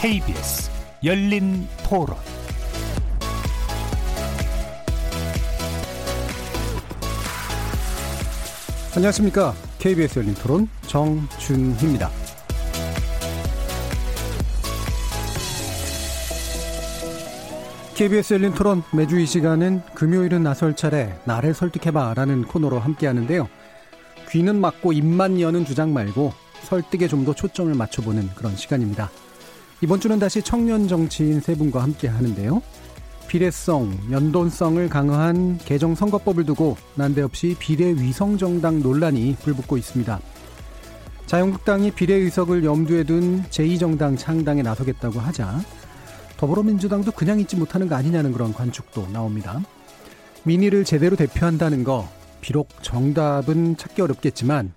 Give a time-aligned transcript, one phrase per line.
[0.00, 0.70] KBS
[1.04, 2.16] 열린 토론
[8.96, 9.54] 안녕하십니까.
[9.78, 12.10] KBS 열린 토론 정준희입니다.
[17.94, 23.48] KBS 열린 토론 매주 이 시간은 금요일은 나설 차례 나를 설득해봐 라는 코너로 함께 하는데요.
[24.30, 29.10] 귀는 막고 입만 여는 주장 말고 설득에 좀 더 초점을 맞춰보는 그런 시간입니다.
[29.82, 32.60] 이번 주는 다시 청년 정치인 세 분과 함께 하는데요.
[33.28, 40.20] 비례성, 연돈성을 강화한 개정 선거법을 두고 난데없이 비례 위성 정당 논란이 불붙고 있습니다.
[41.26, 45.60] 자유한국당이 비례 의석을 염두에 둔 제2정당 창당에 나서겠다고 하자
[46.36, 49.62] 더불어민주당도 그냥 있지 못하는 거 아니냐는 그런 관측도 나옵니다.
[50.42, 52.06] 민의를 제대로 대표한다는 거
[52.40, 54.72] 비록 정답은 찾기 어렵겠지만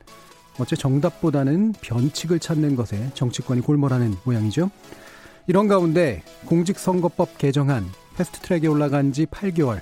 [0.59, 4.69] 어째 정답보다는 변칙을 찾는 것에 정치권이 골몰하는 모양이죠.
[5.47, 9.81] 이런 가운데 공직선거법 개정안 패스트트랙에 올라간 지 8개월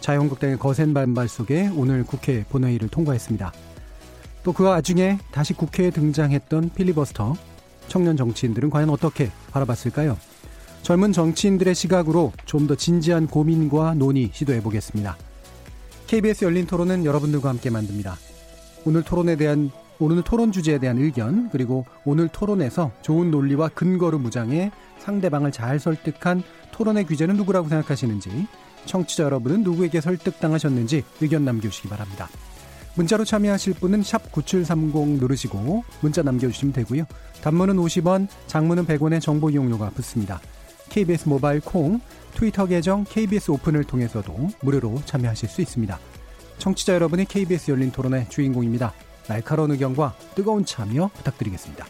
[0.00, 3.52] 자유한국당의 거센 반발 속에 오늘 국회 본회의를 통과했습니다.
[4.44, 7.34] 또 그 와중에 다시 국회에 등장했던 필리버스터
[7.88, 10.16] 청년 정치인들은 과연 어떻게 바라봤을까요?
[10.82, 15.16] 젊은 정치인들의 시각으로 좀 더 진지한 고민과 논의 시도해 보겠습니다.
[16.06, 18.16] KBS 열린 토론은 여러분들과 함께 만듭니다.
[18.84, 24.70] 오늘 토론에 대한 오늘 토론 주제에 대한 의견 그리고 오늘 토론에서 좋은 논리와 근거를 무장해
[24.98, 28.46] 상대방을 잘 설득한 토론의 규제는 누구라고 생각하시는지
[28.84, 32.28] 청취자 여러분은 누구에게 설득당하셨는지 의견 남겨주시기 바랍니다.
[32.94, 37.04] 문자로 참여하실 분은 9730 누르시고 문자 남겨주시면 되고요.
[37.42, 40.40] 단문은 50원, 장문은 100원의 정보 이용료가 붙습니다.
[40.88, 42.00] KBS 모바일 콩,
[42.34, 45.98] 트위터 계정 KBS 오픈을 통해서도 무료로 참여하실 수 있습니다.
[46.58, 48.92] 청취자 여러분이 KBS 열린 토론의 주인공입니다.
[49.28, 51.86] 날카로운 의견과 뜨거운 참여 부탁드리겠습니다.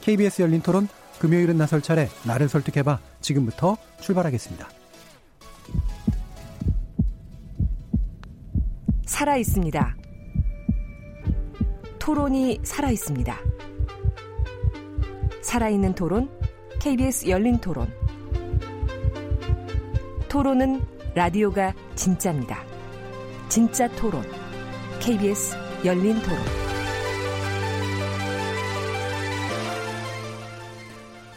[0.00, 0.88] KBS 열린 토론
[1.18, 4.68] 금요일은 나설 차례 나를 설득해봐 지금부터 출발하겠습니다.
[9.04, 9.96] 살아 있습니다.
[11.98, 13.36] 토론이 살아 있습니다.
[15.42, 16.30] 살아있는 토론
[16.80, 17.92] KBS 열린 토론
[20.28, 20.80] 토론은
[21.14, 22.62] 라디오가 진짜입니다.
[23.48, 24.22] 진짜 토론.
[25.00, 26.67] KBS 열린 토론.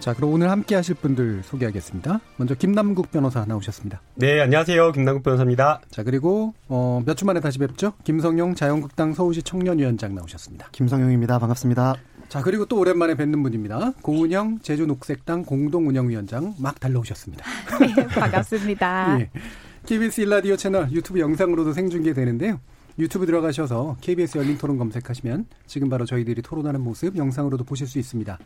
[0.01, 2.21] 자, 그럼 오늘 함께 하실 분들 소개하겠습니다.
[2.37, 4.01] 먼저 김남국 변호사 나오셨습니다.
[4.15, 4.93] 네, 안녕하세요.
[4.93, 5.81] 김남국 변호사입니다.
[5.91, 7.93] 자, 그리고 어, 몇 주 만에 다시 뵙죠.
[8.03, 10.69] 김성용 자유한국당 서울시 청년위원장 나오셨습니다.
[10.71, 11.37] 김성용입니다.
[11.37, 11.95] 반갑습니다.
[12.29, 13.91] 자, 그리고 또 오랜만에 뵙는 분입니다.
[14.01, 17.45] 고은영 제주녹색당 공동운영위원장 막 달려오셨습니다.
[17.95, 19.19] 네, 반갑습니다.
[19.21, 19.29] 예.
[19.85, 22.59] KBS 일라디오 채널 유튜브 영상으로도 생중계되는데요.
[22.97, 28.39] 유튜브 들어가셔서 KBS 열린 토론 검색하시면 지금 바로 저희들이 토론하는 모습 영상으로도 보실 수 있습니다.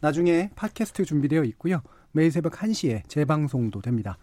[0.00, 1.82] 나중에 팟캐스트 준비되어 있고요.
[2.12, 4.18] 매일 새벽 1시에 재방송도 됩니다.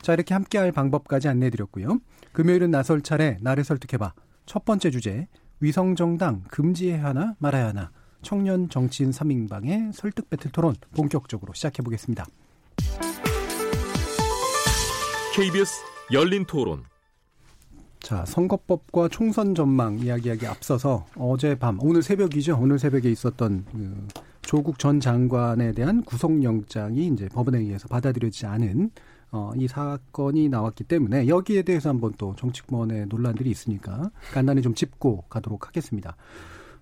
[0.00, 2.00] 자, 이렇게 함께할 방법까지 안내해드렸고요.
[2.32, 4.12] 금요일은 나설 차례 나를 설득해봐.
[4.46, 5.28] 첫 번째 주제
[5.60, 7.90] 위성정당 금지해야 하나 말아야 하나
[8.22, 12.26] 청년 정치인 3인방의 설득 배틀 토론 본격적으로 시작해 보겠습니다.
[15.34, 16.84] KBS 열린 토론.
[18.00, 22.58] 자, 선거법과 총선 전망 이야기하기 앞서서 어젯밤, 오늘 새벽이죠.
[22.60, 24.08] 오늘 새벽에 있었던 그
[24.48, 28.90] 조국 전 장관에 대한 구속영장이 이제 법원에 의해서 받아들여지지 않은
[29.30, 35.24] 어, 이 사건이 나왔기 때문에 여기에 대해서 한번 또 정치권의 논란들이 있으니까 간단히 좀 짚고
[35.28, 36.16] 가도록 하겠습니다.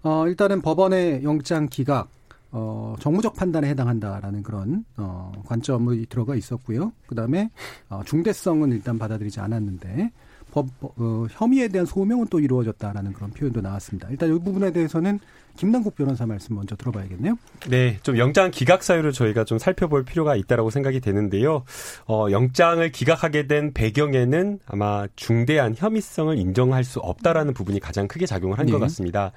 [0.04, 2.08] 어, 일단은 법원의 영장 기각,
[2.52, 6.92] 어, 정무적 판단에 해당한다라는 그런, 어, 관점이 들어가 있었고요.
[7.08, 7.50] 그 다음에,
[7.88, 10.12] 어, 중대성은 일단 받아들이지 않았는데,
[10.52, 14.08] 법, 어, 혐의에 대한 소명은 또 이루어졌다라는 그런 표현도 나왔습니다.
[14.10, 15.18] 일단 이 부분에 대해서는
[15.56, 17.36] 김남국 변호사 말씀 먼저 들어봐야겠네요.
[17.68, 21.64] 네, 좀 영장 기각 사유를 저희가 좀 살펴볼 필요가 있다라고 생각이 되는데요.
[22.06, 28.58] 어, 영장을 기각하게 된 배경에는 아마 중대한 혐의성을 인정할 수 없다라는 부분이 가장 크게 작용을
[28.58, 28.80] 한것 네.
[28.80, 29.32] 같습니다.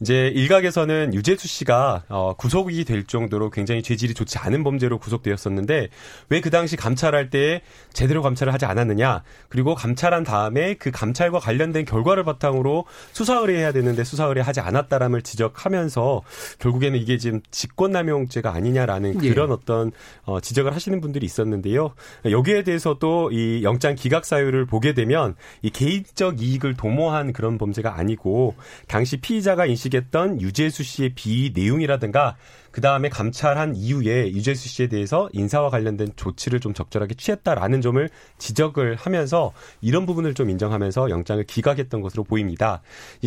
[0.00, 5.88] 이제 일각에서는 유재수 씨가 어, 구속이 될 정도로 굉장히 죄질이 좋지 않은 범죄로 구속되었었는데
[6.30, 7.60] 왜 그 당시 감찰할 때
[7.92, 9.22] 제대로 감찰을 하지 않았느냐?
[9.50, 15.57] 그리고 감찰한 다음에 그 감찰과 관련된 결과를 바탕으로 수사 의뢰해야 되는데 수사 의뢰하지 않았다라는 지적
[15.64, 16.22] 하면서
[16.58, 19.28] 결국에는 이게 지금 직권남용죄가 아니냐라는 예.
[19.28, 19.92] 그런 어떤
[20.24, 21.94] 어, 지적을 하시는 분들이 있었는데요.
[22.24, 28.54] 여기에 대해서도 이 영장 기각 사유를 보게 되면 이 개인적 이익을 도모한 그런 범죄가 아니고
[28.86, 32.36] 당시 피의자가 인식했던 유재수 씨의 비위 내용이라든가
[32.70, 38.96] 그 다음에 감찰한 이후에 유재수 씨에 대해서 인사와 관련된 조치를 좀 적절하게 취했다라는 점을 지적을
[38.96, 42.82] 하면서 이런 부분을 좀 인정하면서 영장을 기각했던 것으로 보입니다.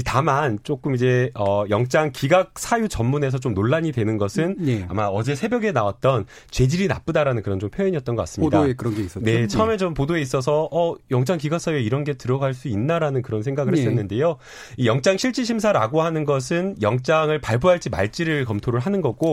[0.06, 4.86] 다만 조금 이제 어 영장 기각 사유 전문에서 좀 논란이 되는 것은 네.
[4.90, 8.60] 아마 어제 새벽에 나왔던 죄질이 나쁘다라는 그런 좀 표현이었던 것 같습니다.
[8.60, 9.26] 보도에 그런 게 있었죠.
[9.26, 13.44] 네, 처음에 좀 보도에 있어서 어 영장 기각 사유에 이런 게 들어갈 수 있나라는 그런
[13.44, 13.82] 생각을 네.
[13.82, 14.38] 했었는데요.
[14.78, 19.31] 이 영장 실질 심사라고 하는 것은 영장을 발부할지 말지를 검토를 하는 거고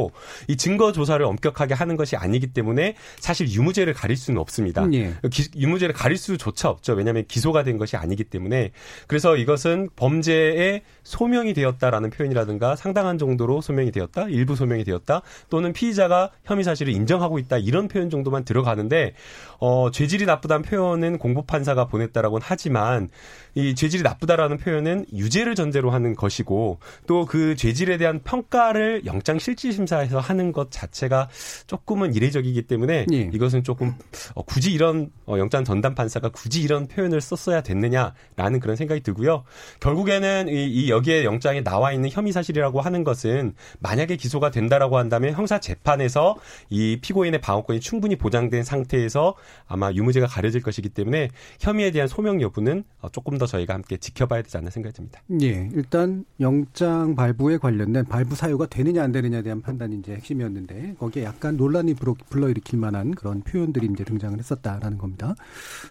[0.49, 4.87] 이 증거 조사를 엄격하게 하는 것이 아니기 때문에 사실 유무죄를 가릴 수는 없습니다.
[4.87, 5.15] 네.
[5.31, 6.95] 기, 유무죄를 가릴 수조차 없죠.
[6.95, 8.73] 왜냐하면 기소가 된 것이 아니기 때문에
[9.06, 16.31] 그래서 이것은 범죄에 소명이 되었다라는 표현이라든가 상당한 정도로 소명이 되었다, 일부 소명이 되었다, 또는 피의자가
[16.45, 19.15] 혐의 사실을 인정하고 있다 이런 표현 정도만 들어가는데
[19.61, 23.09] 어, 죄질이 나쁘다는 표현은 공보 판사가 보냈다라고는 하지만
[23.55, 29.73] 이 죄질이 나쁘다라는 표현은 유죄를 전제로 하는 것이고 또 그 죄질에 대한 평가를 영장 실질
[29.73, 31.29] 심사 에서 하는 것 자체가
[31.67, 33.31] 조금은 이례적이기 때문에 예.
[33.32, 33.94] 이것은 조금
[34.35, 39.44] 어, 굳이 이런 어, 영장 전담 판사가 굳이 이런 표현을 썼어야 됐느냐라는 그런 생각이 들고요.
[39.81, 45.35] 결국에는 이, 이 여기에 영장에 나와 있는 혐의 사실이라고 하는 것은 만약에 기소가 된다라고 한다면
[45.35, 46.37] 형사 재판에서
[46.69, 49.35] 이 피고인의 방어권이 충분히 보장된 상태에서
[49.67, 51.31] 아마 유무죄가 가려질 것이기 때문에
[51.61, 55.23] 혐의에 대한 소명 여부는 어, 조금 더 저희가 함께 지켜봐야 되지 않나 생각이 듭니다.
[55.40, 60.97] 예, 일단 영장 발부에 관련된 발부 사유가 되느냐 안 되느냐에 대한 판단 이 이제 핵심이었는데
[60.99, 65.35] 거기에 약간 논란이 불러 일으킬 만한 그런 표현들이 이제 등장을 했었다라는 겁니다.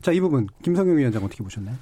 [0.02, 1.76] 자, 이 부분 김성용 위원장 어떻게 보셨나요?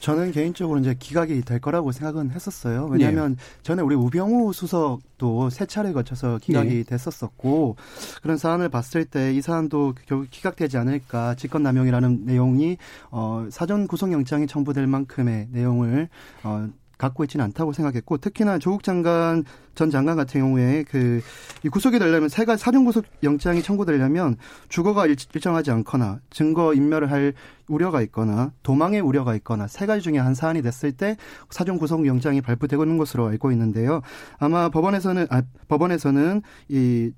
[0.00, 2.86] 저는 개인적으로 이제 기각이 될 거라고 생각은 했었어요.
[2.90, 3.42] 왜냐하면 네.
[3.62, 6.82] 전에 우리 우병우 수석도 세 차례 거쳐서 기각이 네.
[6.84, 7.76] 됐었었고
[8.22, 12.78] 그런 사안을 봤을 때 이 사안도 결국 기각되지 않을까 직권남용이라는 내용이
[13.10, 16.08] 어 사전 구속영장이 청구될 만큼의 내용을
[16.42, 16.68] 어
[17.00, 19.44] 갖고 있지는 않다고 생각했고 특히나 조국 장관
[19.74, 24.36] 전 장관 같은 경우에 그이 구속이 되려면 세 가지 사전 구속 영장이 청구되려면
[24.68, 27.32] 주거가 일, 일정하지 않거나 증거 인멸을 할
[27.66, 31.16] 우려가 있거나 도망의 우려가 있거나 세 가지 중에 한 사안이 됐을 때
[31.48, 34.02] 사전 구속 영장이 발부되고 있는 것으로 알고 있는데요.
[34.38, 37.12] 아마 법원에서는 아 법원에서는 이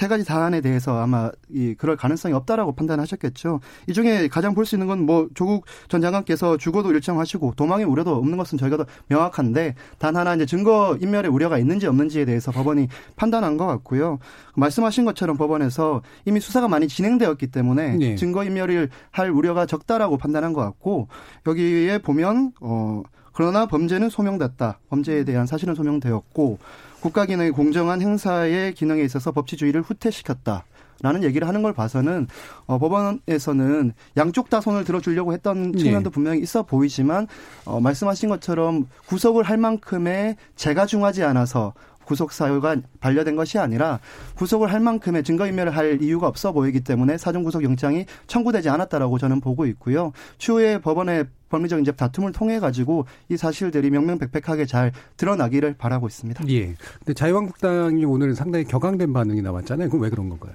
[0.00, 3.60] 세 가지 사안에 대해서 아마 이 그럴 가능성이 없다라고 판단하셨겠죠.
[3.86, 8.14] 이 중에 가장 볼 수 있는 건 뭐 조국 전 장관께서 죽어도 일정하시고 도망의 우려도
[8.16, 12.88] 없는 것은 저희가 더 명확한데 단 하나 이제 증거 인멸의 우려가 있는지 없는지에 대해서 법원이
[13.16, 14.20] 판단한 것 같고요.
[14.56, 18.14] 말씀하신 것처럼 법원에서 이미 수사가 많이 진행되었기 때문에 네.
[18.14, 21.08] 증거 인멸을 할 우려가 적다라고 판단한 것 같고
[21.46, 23.02] 여기에 보면 어
[23.34, 24.78] 그러나 범죄는 소명됐다.
[24.88, 26.58] 범죄에 대한 사실은 소명되었고
[27.00, 30.64] 국가 기능의 공정한 행사의 기능에 있어서 법치주의를 후퇴시켰다.
[31.02, 32.26] 라는 얘기를 하는 걸 봐서는
[32.66, 36.12] 어, 법원에서는 양쪽 다 손을 들어주려고 했던 측면도 네.
[36.12, 37.26] 분명히 있어 보이지만
[37.64, 41.72] 어, 말씀하신 것처럼 구속을 할 만큼의 재가 중하지 않아서
[42.10, 44.00] 구속 사유가 반려된 것이 아니라
[44.34, 49.40] 구속을 할 만큼의 증거인멸을 할 이유가 없어 보이기 때문에 사전 구속 영장이 청구되지 않았다라고 저는
[49.40, 50.10] 보고 있고요.
[50.36, 56.44] 추후에 법원의 법리적 이제 다툼을 통해 가지고 이 사실들이 명명백백하게 잘 드러나기를 바라고 있습니다.
[56.48, 56.74] 예.
[56.98, 59.88] 근데 자유한국당이 오늘 상당히 격앙된 반응이 나왔잖아요.
[59.88, 60.54] 그럼 왜 그런 건가요?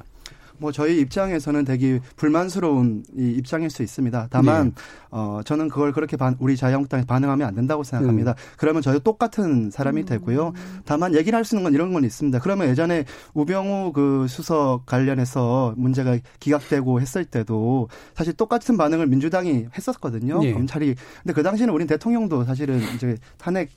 [0.58, 4.28] 뭐 저희 입장에서는 되게 불만스러운 이 입장일 수 있습니다.
[4.30, 4.72] 다만 네.
[5.12, 8.32] 어 저는 그걸 그렇게 반, 우리 자유한국당이 반응하면 안 된다고 생각합니다.
[8.32, 8.36] 음.
[8.58, 10.06] 그러면 저희 똑같은 사람이 음.
[10.06, 10.54] 되고요.
[10.86, 12.40] 다만 얘기를 할 수 있는 건 이런 건 있습니다.
[12.40, 20.40] 그러면 예전에 우병우 그 수석 관련해서 문제가 기각되고 했을 때도 사실 똑같은 반응을 민주당이 했었거든요.
[20.42, 20.54] 네.
[20.54, 23.70] 검찰이 근데 그 당시에는 우린 대통령도 사실은 이제 탄핵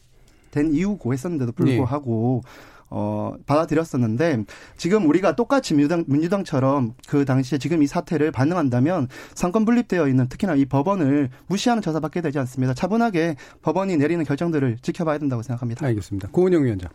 [0.50, 2.50] 된 이유고 했었는데도 불구하고 네.
[2.90, 4.44] 어, 받아들였었는데
[4.76, 10.54] 지금 우리가 똑같이 민주당, 민주당처럼 그 당시에 지금 이 사태를 반응한다면 상권 분립되어 있는 특히나
[10.54, 12.74] 이 법원을 무시하는 처사받게 되지 않습니다.
[12.74, 15.86] 차분하게 법원이 내리는 결정들을 지켜봐야 된다고 생각합니다.
[15.86, 16.28] 알겠습니다.
[16.32, 16.90] 고은영 위원장.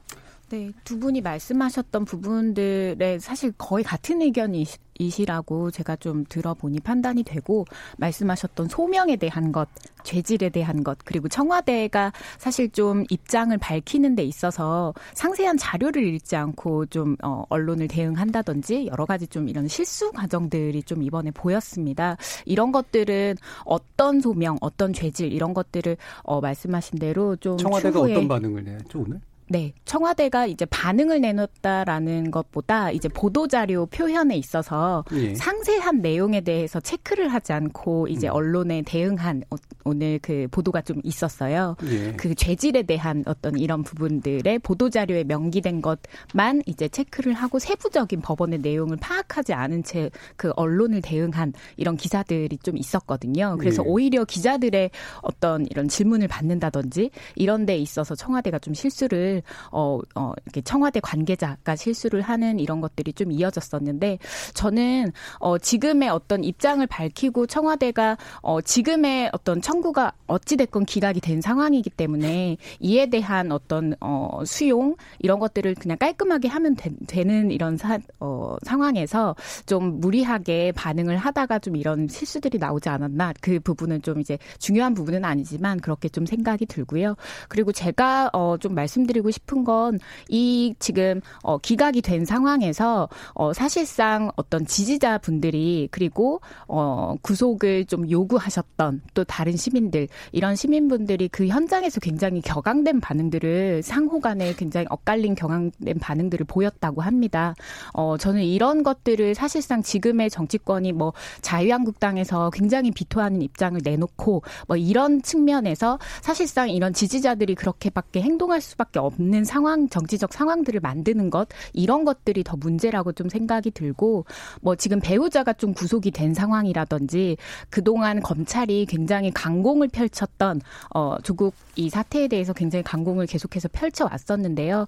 [0.50, 4.66] 네, 두 분이 말씀하셨던 부분들에 사실 거의 같은 의견이
[5.00, 7.66] 시라고 제가 좀 들어보니 판단이 되고
[7.98, 9.68] 말씀하셨던 소명에 대한 것,
[10.04, 16.88] 죄질에 대한 것, 그리고 청와대가 사실 좀 입장을 밝히는 데 있어서 상세한 자료를 읽지 않고
[16.88, 22.18] 좀 어, 언론을 대응한다든지 여러 가지 좀 이런 실수 과정들이 좀 이번에 보였습니다.
[22.46, 23.36] 이런 것들은
[23.66, 29.20] 어떤 소명, 어떤 죄질 이런 것들을 어, 말씀하신 대로 좀 청와대가 어떤 반응을 내죠 오늘?
[29.54, 29.74] 네.
[29.86, 35.36] 청와대가 이제 반응을 내놓았다라는 것보다 이제 보도자료 표현에 있어서 예.
[35.36, 38.34] 상세한 내용에 대해서 체크를 하지 않고 이제 음.
[38.34, 39.44] 언론에 대응한
[39.84, 41.76] 오늘 그 보도가 좀 있었어요.
[41.86, 42.14] 예.
[42.14, 48.98] 그 죄질에 대한 어떤 이런 부분들의 보도자료에 명기된 것만 이제 체크를 하고 세부적인 법원의 내용을
[48.98, 53.58] 파악하지 않은 채 그 언론을 대응한 이런 기사들이 좀 있었거든요.
[53.60, 53.88] 그래서 예.
[53.88, 54.92] 오히려 기자들의
[55.22, 61.76] 어떤 이런 질문을 받는다든지 이런 데 있어서 청와대가 좀 실수를 어, 어, 이렇게 청와대 관계자가
[61.76, 64.20] 실수를 하는 이런 것들이 좀 이어졌었는데
[64.54, 71.90] 저는 어, 지금의 어떤 입장을 밝히고 청와대가 어, 지금의 어떤 청구가 어찌됐건 기각이 된 상황이기
[71.90, 78.00] 때문에 이에 대한 어떤 어, 수용 이런 것들을 그냥 깔끔하게 하면 되, 는 이런 사,
[78.20, 79.36] 어, 상황에서
[79.66, 85.24] 좀 무리하게 반응을 하다가 좀 이런 실수들이 나오지 않았나 그 부분은 좀 이제 중요한 부분은
[85.24, 87.16] 아니지만 그렇게 좀 생각이 들고요.
[87.48, 90.00] 그리고 제가 어, 좀 말씀드리고 싶은 건
[90.30, 98.10] 이 지금 어, 기각이 된 상황에서 어, 사실상 어떤 지지자 분들이 그리고 어, 구속을 좀
[98.10, 106.00] 요구하셨던 또 다른 시민들 이런 시민분들이 그 현장에서 굉장히 격앙된 반응들을 상호간에 굉장히 엇갈린 격앙된
[106.00, 107.56] 반응들을 보였다고 합니다.
[107.94, 115.22] 어, 저는 이런 것들을 사실상 지금의 정치권이 뭐 자유한국당에서 굉장히 비토하는 입장을 내놓고 뭐 이런
[115.22, 122.44] 측면에서 사실상 이런 지지자들이 그렇게밖에 행동할 수밖에 없는 상황 정치적 상황들을 만드는 것 이런 것들이
[122.44, 124.26] 더 문제라고 좀 생각이 들고
[124.62, 127.38] 뭐 지금 배우자가 좀 구속이 된 상황이라든지
[127.70, 130.62] 그동안 검찰이 굉장히 강공을 펼쳤던
[130.96, 134.88] 어 조국 이 사태에 대해서 굉장히 강공을 계속해서 펼쳐 왔었는데요.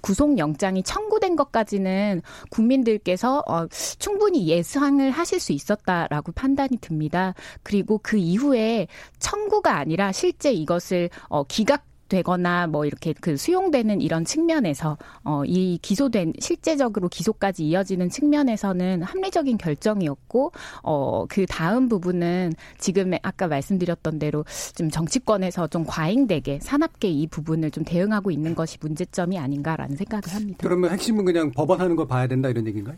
[0.00, 3.66] 구속 영장이 청구된 것까지는 국민들께서 어,
[3.98, 7.34] 충분히 예상을 하실 수 있었다라고 판단이 듭니다.
[7.62, 8.86] 그리고 그 이후에
[9.18, 15.78] 청구가 아니라 실제 이것을 어, 기각 되거나 뭐 이렇게 그 수용되는 이런 측면에서 어 이
[15.80, 24.44] 기소된 실제적으로 기소까지 이어지는 측면에서는 합리적인 결정이었고 어 그 다음 부분은 지금 아까 말씀드렸던 대로
[24.74, 30.58] 좀 정치권에서 좀 과잉되게 사납게 이 부분을 좀 대응하고 있는 것이 문제점이 아닌가라는 생각을 합니다.
[30.62, 32.96] 그러면 핵심은 그냥 법원 하는 거 봐야 된다 이런 얘기인가요?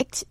[0.00, 0.28] 핵심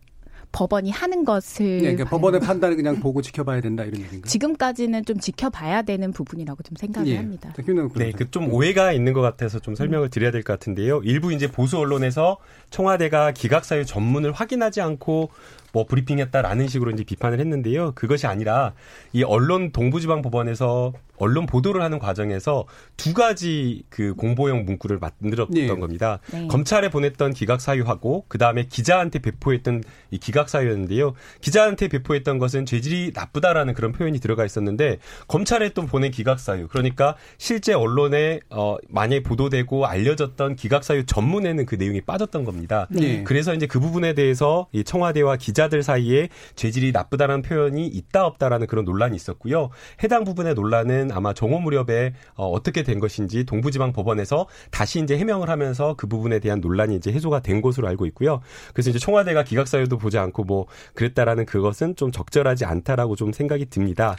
[0.55, 4.29] 법원이 하는 것을 네, 그러니까 법원의 판단을 그냥 보고 지켜봐야 된다 이런 얘기인가요?
[4.29, 7.17] 지금까지는 좀 지켜봐야 되는 부분이라고 좀 생각을 예.
[7.17, 7.53] 합니다.
[7.95, 11.01] 네, 그 좀 오해가 있는 것 같아서 좀 설명을 드려야 될 것 같은데요.
[11.03, 12.37] 일부 이제 보수 언론에서
[12.69, 15.29] 청와대가 기각사유 전문을 확인하지 않고
[15.73, 17.91] 뭐 브리핑했다라는 식으로 이제 비판을 했는데요.
[17.95, 18.73] 그것이 아니라
[19.11, 22.65] 이 언론 동부지방법원에서 언론 보도를 하는 과정에서
[22.97, 25.67] 두 가지 그 공보용 문구를 만들었던 네.
[25.67, 26.19] 겁니다.
[26.31, 26.47] 네.
[26.47, 31.13] 검찰에 보냈던 기각 사유하고 그 다음에 기자한테 배포했던 이 기각 사유였는데요.
[31.41, 37.15] 기자한테 배포했던 것은 죄질이 나쁘다라는 그런 표현이 들어가 있었는데 검찰에 또 보낸 기각 사유 그러니까
[37.37, 42.87] 실제 언론에 어 만약에 보도되고 알려졌던 기각 사유 전문에는 그 내용이 빠졌던 겁니다.
[42.89, 43.23] 네.
[43.23, 48.85] 그래서 이제 그 부분에 대해서 이 청와대와 기자들 사이에 죄질이 나쁘다라는 표현이 있다 없다라는 그런
[48.85, 49.69] 논란이 있었고요.
[50.03, 55.17] 해당 부분의 논란은 문제는 아마 정오 무렵에 어, 어떻게 된 것인지 동부지방 법원에서 다시 이제
[55.17, 58.41] 해명을 하면서 그 부분에 대한 논란이 이제 해소가 된 것으로 알고 있고요.
[58.73, 63.67] 그래서 이제 청와대가 기각 사유도 보지 않고 뭐 그랬다라는 그것은 좀 적절하지 않다라고 좀 생각이
[63.69, 64.15] 듭니다.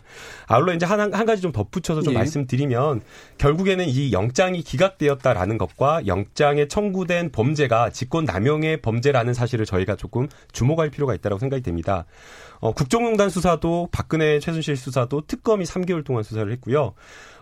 [0.47, 2.21] 아울러 이제 한, 한 가지 좀 덧붙여서 좀 네.
[2.21, 3.03] 말씀드리면
[3.39, 10.91] 결국에는 이 영장이 기각되었다라는 것과 영장에 청구된 범죄가 직권 남용의 범죄라는 사실을 저희가 조금 주목할
[10.91, 12.07] 필요가 있다고 생각이 됩니다.
[12.61, 16.76] 어, 국정농단 수사도 박근혜 최순실 수사도 특검이 3개월 동안 수사를 했고요.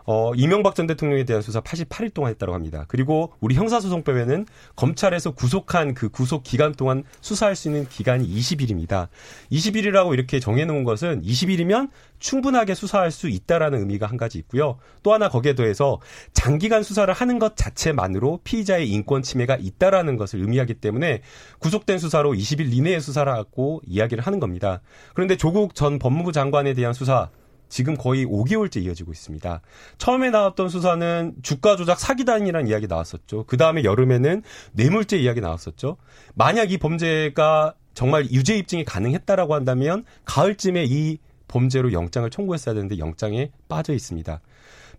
[0.07, 2.85] 어, 이명박 전 대통령에 대한 수사 88일 동안 했다고 합니다.
[2.89, 9.09] 그리고 우리 형사소송법에는 검찰에서 구속한 그 구속 기간 동안 수사할 수 있는 기간이 20일입니다.
[9.51, 11.89] 20일이라고 이렇게 정해놓은 것은 20일이면
[12.19, 14.79] 충분하게 수사할 수 있다라는 의미가 한 가지 있고요.
[15.03, 16.01] 또 하나 거기에 더해서
[16.33, 21.23] 장기간 수사를 하는 것 자체만으로 피의자의 인권 침해가 있다라는 것을 의미하기 때문에
[21.59, 24.81] 구속된 수사로 20일 이내에 수사를 하고 이야기를 하는 겁니다.
[25.15, 27.31] 그런데 조국 전 법무부 장관에 대한 수사
[27.75, 29.61] 지금 거의 5개월째 이어지고 있습니다.
[29.99, 33.47] 처음에 나왔던 수사는 주가 조작 사기단이라는 이야기 나왔었죠.
[33.49, 35.97] 그 다음에 여름에는 뇌물죄 이야기 나왔었죠.
[36.37, 43.51] 만약 이 범죄가 정말 유죄 입증이 가능했다라고 한다면 가을쯤에 이 범죄로 영장을 청구했어야 되는데 영장에
[43.69, 44.41] 빠져 있습니다.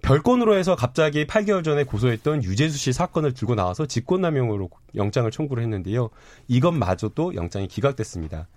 [0.02, 6.10] 별건으로 해서 갑자기 8개월 전에 고소했던 유재수 씨 사건을 들고 나와서 직권남용으로 영장을 청구를 했는데요.
[6.50, 8.50] 이것마저도 영장이 기각됐습니다.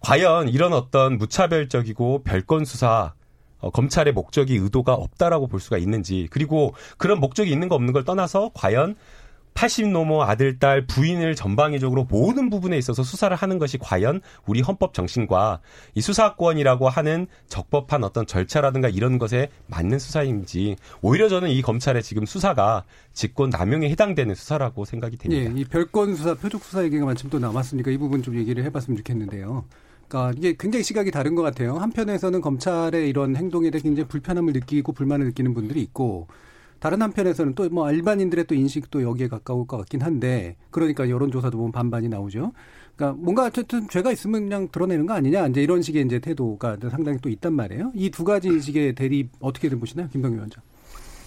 [0.00, 3.12] 과연 이런 어떤 무차별적이고 별건 수사
[3.62, 8.04] 어, 검찰의 목적이 의도가 없다라고 볼 수가 있는지 그리고 그런 목적이 있는 거 없는 걸
[8.04, 8.96] 떠나서 과연
[9.54, 14.94] 80 넘어 아들, 딸, 부인을 전방위적으로 모든 부분에 있어서 수사를 하는 것이 과연 우리 헌법
[14.94, 15.60] 정신과
[15.94, 22.24] 이 수사권이라고 하는 적법한 어떤 절차라든가 이런 것에 맞는 수사인지 오히려 저는 이 검찰의 지금
[22.24, 25.54] 수사가 직권 남용에 해당되는 수사라고 생각이 됩니다.
[25.54, 28.96] 예, 이 별건 수사, 표적 수사 얘기가 마침 또 남았으니까 이 부분 좀 얘기를 해봤으면
[28.96, 29.64] 좋겠는데요.
[30.12, 31.76] 그러니까 이게 굉장히 시각이 다른 것 같아요.
[31.78, 36.26] 한편에서는 검찰의 이런 행동에 대해 굉장히 불편함을 느끼고 불만을 느끼는 분들이 있고
[36.80, 41.72] 다른 한편에서는 또 뭐 일반인들의 또 인식도 여기에 가까울 것 같긴 한데 그러니까 여론조사도 보면
[41.72, 42.52] 반반이 나오죠.
[42.96, 47.18] 그러니까 뭔가 어쨌든 죄가 있으면 그냥 드러내는 거 아니냐 이제 이런 식의 이제 태도가 상당히
[47.22, 47.92] 또 있단 말이에요.
[47.94, 50.62] 이 두 가지 식의 대립 어떻게 든 보시나요, 김동희 위원장?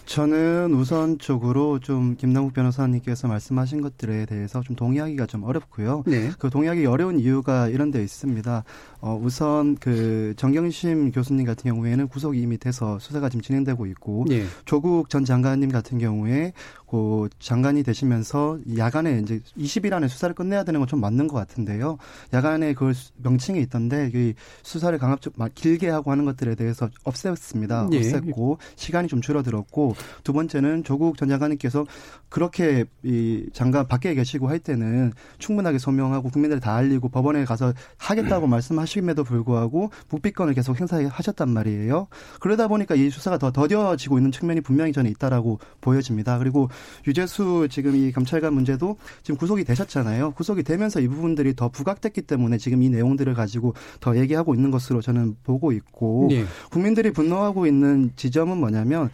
[0.06, 6.04] 저는 우선적으로 좀 김남국 변호사님께서 말씀하신 것들에 대해서 좀 동의하기가 좀 어렵고요.
[6.06, 6.30] 네.
[6.38, 8.64] 그 동의하기 어려운 이유가 이런 데 있습니다.
[9.02, 14.46] 어, 우선 그 정경심 교수님 같은 경우에는 구속이 이미 돼서 수사가 지금 진행되고 있고 네.
[14.66, 16.54] 조국 전 장관님 같은 경우에
[16.96, 21.98] 그 장관이 되시면서 야간에 이제 20일 안에 수사를 끝내야 되는 건 좀 맞는 것 같은데요.
[22.32, 27.92] 야간에 그 명칭이 있던데 그 수사를 강압적 길게 하고 하는 것들에 대해서 없앴습니다.
[27.94, 28.00] 예.
[28.02, 31.86] 없앴고 시간이 좀 줄어들었고 두 번째는 조국 전 장관님께서
[32.30, 38.46] 그렇게 이 장관 밖에 계시고 할 때는 충분하게 소명하고 국민들 다 알리고 법원에 가서 하겠다고
[38.46, 42.08] 말씀하심에도 불구하고 묵비권을 계속 행사하셨단 말이에요.
[42.40, 46.38] 그러다 보니까 이 수사가 더 더뎌지고 있는 측면이 분명히 저는 있다라고 보여집니다.
[46.38, 46.70] 그리고
[47.08, 50.32] 유재수 지금 이 감찰관 문제도 지금 구속이 되셨잖아요.
[50.32, 55.02] 구속이 되면서 이 부분들이 더 부각됐기 때문에 지금 이 내용들을 가지고 더 얘기하고 있는 것으로
[55.02, 56.46] 저는 보고 있고 네.
[56.72, 59.10] 국민들이 분노하고 있는 지점은 뭐냐면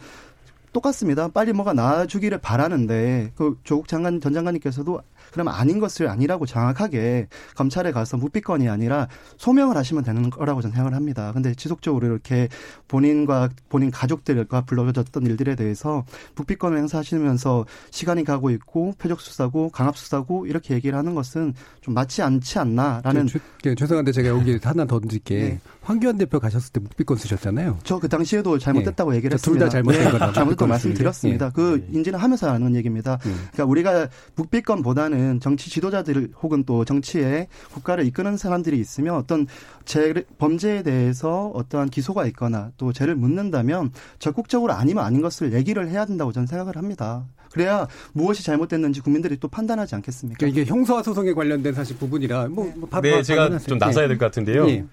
[0.72, 1.28] 똑같습니다.
[1.28, 5.02] 빨리 뭐가 나아주기를 바라는데 그 조국 장관 전 장관님께서도
[5.32, 9.08] 그러면 아닌 것을 아니라고 정확하게 검찰에 가서 묵비권이 아니라
[9.38, 11.32] 소명을 하시면 되는 거라고 저는 생각을 합니다.
[11.32, 12.48] 근데 지속적으로 이렇게
[12.88, 16.04] 본인과 본인 가족들과 불러졌던 일들에 대해서
[16.36, 22.22] 묵비권을 행사하시면서 시간이 가고 있고 표적 수사고 강압 수사고 이렇게 얘기를 하는 것은 좀 맞지
[22.22, 23.26] 않지 않나라는.
[23.26, 25.34] 네, 네, 죄송한데 제가 여기 하나 더 던질게.
[25.38, 25.60] 네.
[25.80, 27.78] 황교안 대표 가셨을 때 묵비권 쓰셨잖아요.
[27.82, 29.16] 저 그 당시에도 잘못됐다고 네.
[29.18, 29.68] 얘기를 했습니다.
[29.68, 30.26] 둘 다 잘못된 거다.
[30.26, 31.46] 네, 잘못됐다고 말씀드렸습니다.
[31.46, 31.52] 네.
[31.54, 33.18] 그 인지는 하면서 하는 얘기입니다.
[33.22, 39.46] 그러니까 우리가 묵비권보다는 보면은 정치 지도자들 혹은 또 정치에 국가를 이끄는 사람들이 있으면 어떤
[39.84, 46.04] 재 범죄에 대해서 어떠한 기소가 있거나 또 죄를 묻는다면 적극적으로 아니면 아닌 것을 얘기를 해야
[46.04, 47.24] 된다고 저는 생각을 합니다.
[47.52, 50.38] 그래야 무엇이 잘못됐는지 국민들이 또 판단하지 않겠습니까?
[50.38, 54.08] 그러니까 이게 형사와 소송에 관련된 사실 부분이라 뭐, 뭐 바, 네, 바, 제가 좀 나서야
[54.08, 54.66] 될 것 같은데요.
[54.66, 54.84] 네.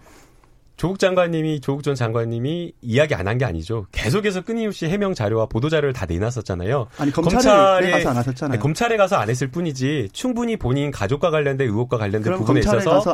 [0.79, 3.85] 조국 장관님이 조국 전 장관님이 이야기 안 한 게 아니죠.
[3.91, 6.87] 계속해서 끊임없이 해명 자료와 보도 자료를 다 내놨었잖아요.
[6.97, 8.53] 아니 검찰에, 가서 안 하셨잖아요.
[8.53, 13.13] 아니, 검찰에 가서 안 했을 뿐이지 충분히 본인 가족과 관련된 의혹과 관련된 부분에 있어서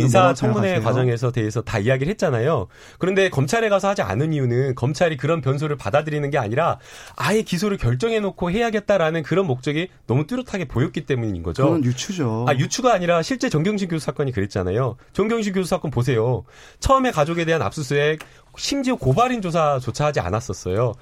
[0.00, 2.66] 인사 청문회 과정에서 대해서 다 이야기를 했잖아요.
[2.98, 6.78] 그런데 검찰에 가서 하지 않은 이유는 검찰이 그런 변소를 받아들이는 게 아니라
[7.16, 11.64] 아예 기소를 결정해 놓고 해야겠다라는 그런 목적이 너무 뚜렷하게 보였기 때문인 거죠.
[11.64, 12.46] 그건 유추죠.
[12.48, 14.96] 아 유추가 아니라 실제 정경심 교수 사건이 그랬잖아요.
[15.12, 16.44] 정경심 교수 사건 보세요.
[16.80, 18.20] 처음 처음에 가족에 대한 압수수색
[18.56, 20.94] 심지어 고발인 조사조차 하지 않았었어요.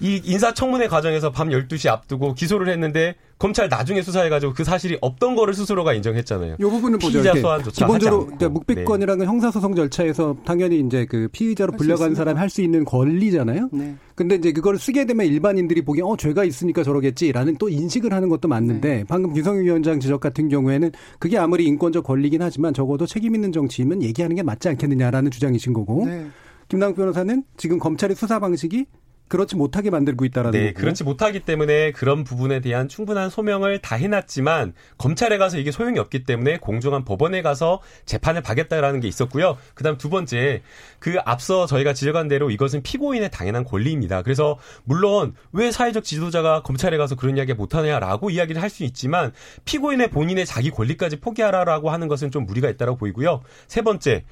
[0.00, 5.54] 이 인사청문회 과정에서 밤 12시 앞두고 기소를 했는데 검찰 나중에 수사해가지고 그 사실이 없던 거를
[5.54, 6.56] 스스로가 인정했잖아요.
[6.58, 7.22] 이 부분은 보죠.
[7.22, 9.26] 피의자 소환조차 기본적으로 그러니까 묵비권이라는 네.
[9.26, 13.70] 형사소송 절차에서 당연히 이제 그 피의자로 불려간 사람이 할수 있는 권리잖아요.
[13.72, 13.96] 네.
[14.14, 18.48] 근데 이제 그걸 쓰게 되면 일반인들이 보기엔 어 죄가 있으니까 저러겠지라는 또 인식을 하는 것도
[18.48, 19.04] 맞는데 네.
[19.08, 24.02] 방금 김성윤 위원장 지적 같은 경우에는 그게 아무리 인권적 권리긴 하지만 적어도 책임 있는 정치인은
[24.02, 26.04] 얘기하는 게 맞지 않겠느냐라는 주장이신 거고.
[26.06, 26.26] 네.
[26.68, 28.86] 김남 변호사는 지금 검찰의 수사 방식이
[29.30, 30.80] 그렇지 못하게 만들고 있다라는 네, 거고.
[30.80, 36.24] 그렇지 못하기 때문에 그런 부분에 대한 충분한 소명을 다 해놨지만 검찰에 가서 이게 소용이 없기
[36.24, 39.56] 때문에 공정한 법원에 가서 재판을 받겠다라는 게 있었고요.
[39.74, 40.62] 그다음 두 번째
[40.98, 44.22] 그 앞서 저희가 지적한 대로 이것은 피고인의 당연한 권리입니다.
[44.22, 49.32] 그래서 물론 왜 사회적 지도자가 검찰에 가서 그런 이야기 못하냐라고 이야기를 할 수 있지만
[49.64, 53.42] 피고인의 본인의 자기 권리까지 포기하라라고 하는 것은 좀 무리가 있다고 보이고요.
[53.68, 54.24] 세 번째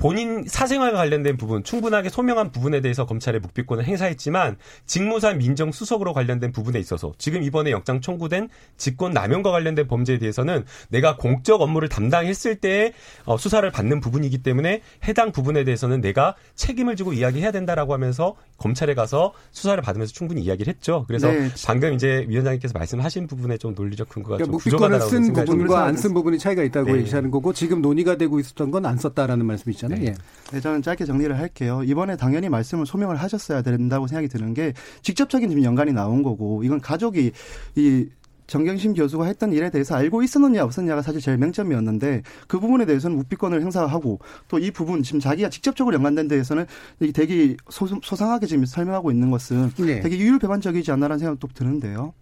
[0.00, 6.52] 본인 사생활과 관련된 부분 충분하게 소명한 부분에 대해서 검찰의 묵비권을 행사했지만 직무상 민정 수석으로 관련된
[6.52, 12.56] 부분에 있어서 지금 이번에 영장 청구된 직권 남용과 관련된 범죄에 대해서는 내가 공적 업무를 담당했을
[12.56, 12.94] 때
[13.26, 18.94] 어, 수사를 받는 부분이기 때문에 해당 부분에 대해서는 내가 책임을 지고 이야기해야 된다라고 하면서 검찰에
[18.94, 21.04] 가서 수사를 받으면서 충분히 이야기를 했죠.
[21.08, 21.50] 그래서 네.
[21.66, 26.14] 방금 이제 위원장님께서 말씀하신 부분에 좀 논리적 근거가 그러니까 좀 부족하다고 쓴 부분과 안 쓴
[26.14, 27.00] 부분이 차이가 있다고 네.
[27.00, 29.89] 얘기하는 거고 지금 논의가 되고 있었던 건 안 썼다라는 말씀이잖아요.
[29.94, 30.06] 네.
[30.06, 30.14] 예.
[30.52, 31.82] 네, 저는 짧게 정리를 할게요.
[31.84, 34.72] 이번에 당연히 말씀을 소명을 하셨어야 된다고 생각이 드는 게
[35.02, 37.30] 직접적인 지금 연관이 나온 거고 이건 가족이
[37.76, 38.06] 이
[38.48, 43.62] 정경심 교수가 했던 일에 대해서 알고 있었느냐 없었느냐가 사실 제일 맹점이었는데 그 부분에 대해서는 묵비권을
[43.62, 46.66] 행사하고 또 이 부분 지금 자기가 직접적으로 연관된 데에서는
[47.14, 50.00] 되게 소 상하게 지금 설명하고 있는 것은 네.
[50.00, 52.12] 되게 유율배반적이지 않나라는 생각도 드는데요.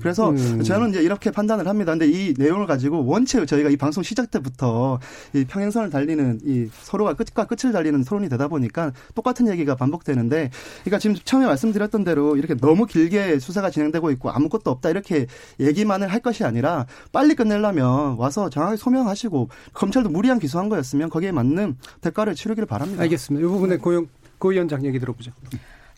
[0.00, 0.62] 그래서 음.
[0.62, 1.92] 저는 이제 이렇게 판단을 합니다.
[1.92, 4.98] 근데 이 내용을 가지고 원체 저희가 이 방송 시작 때부터
[5.32, 10.98] 이 평행선을 달리는 이 서로가 끝과 끝을 달리는 토론이 되다 보니까 똑같은 얘기가 반복되는데 그러니까
[10.98, 15.26] 지금 처음에 말씀드렸던 대로 이렇게 너무 길게 수사가 진행되고 있고 아무것도 없다 이렇게
[15.60, 21.76] 얘기만을 할 것이 아니라 빨리 끝내려면 와서 정확하게 소명하시고 검찰도 무리한 기소한 거였으면 거기에 맞는
[22.00, 23.02] 대가를 치르기를 바랍니다.
[23.02, 23.46] 알겠습니다.
[23.46, 24.08] 이 부분에 고용
[24.42, 25.30] 고 위원장 얘기 들어보죠.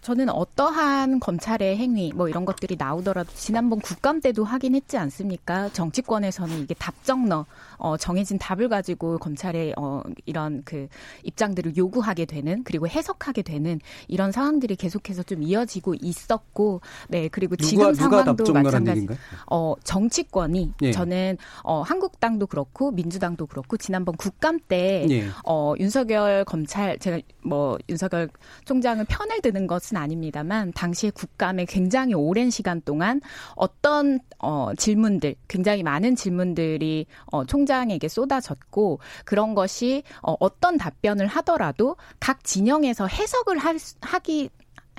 [0.04, 5.70] 저는 어떠한 검찰의 행위 뭐 이런 것들이 나오더라도 지난번 국감 때도 하긴 했지 않습니까?
[5.70, 7.46] 정치권에서는 이게 답정너
[7.78, 10.88] 어, 정해진 답을 가지고 검찰의 어, 이런 그
[11.22, 17.94] 입장들을 요구하게 되는 그리고 해석하게 되는 이런 상황들이 계속해서 좀 이어지고 있었고 네 그리고 지금
[17.94, 19.06] 누가, 상황도 누가 마찬가지.
[19.46, 20.92] 어 정치권이 예.
[20.92, 25.28] 저는 어 한국당도 그렇고 민주당도 그렇고 지난번 국감 때 예.
[25.46, 28.28] 어, 윤석열 검찰 제가 뭐 윤석열
[28.66, 33.20] 총장을 편을 드는 것은 것은 아닙니다만 당시에 국감에 굉장히 오랜 시간 동안
[33.54, 41.96] 어떤 어, 질문들, 굉장히 많은 질문들이 어, 총장에게 쏟아졌고 그런 것이 어, 어떤 답변을 하더라도
[42.20, 44.50] 각 진영에서 해석을 할, 하기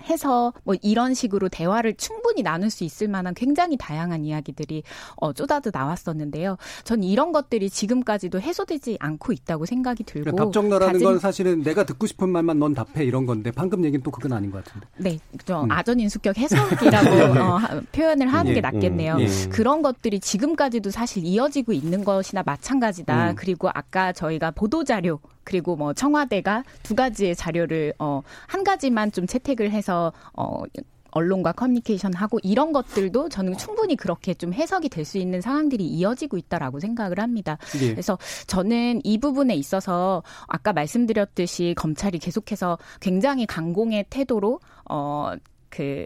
[0.05, 4.83] 해서 뭐 이런 식으로 대화를 충분히 나눌 수 있을 만한 굉장히 다양한 이야기들이
[5.17, 6.57] 어, 쏟아져 나왔었는데요.
[6.83, 11.05] 전 이런 것들이 지금까지도 해소되지 않고 있다고 생각이 들고 그러니까 답정너라는 가진...
[11.05, 14.51] 건 사실은 내가 듣고 싶은 말만 넌 답해 이런 건데 방금 얘기는 또 그건 아닌
[14.51, 14.87] 것 같은데.
[14.97, 15.71] 네, 저 음.
[15.71, 17.39] 아전인수격 해석이라고 네.
[17.39, 17.59] 어,
[17.91, 19.15] 표현을 하는 예, 게 낫겠네요.
[19.15, 19.49] 음, 예.
[19.49, 23.31] 그런 것들이 지금까지도 사실 이어지고 있는 것이나 마찬가지다.
[23.31, 23.35] 음.
[23.35, 29.25] 그리고 아까 저희가 보도 자료 그리고 뭐 청와대가 두 가지의 자료를 어 한 가지만 좀
[29.27, 30.63] 채택을 해서 어
[31.11, 36.35] 언론과 커뮤니케이션 하고 이런 것들도 저는 충분히 그렇게 좀 해석이 될 수 있는 상황들이 이어지고
[36.37, 37.57] 있다라고 생각을 합니다.
[37.81, 37.91] 예.
[37.91, 45.33] 그래서 저는 이 부분에 있어서 아까 말씀드렸듯이 검찰이 계속해서 굉장히 강공의 태도로 어
[45.69, 46.05] 그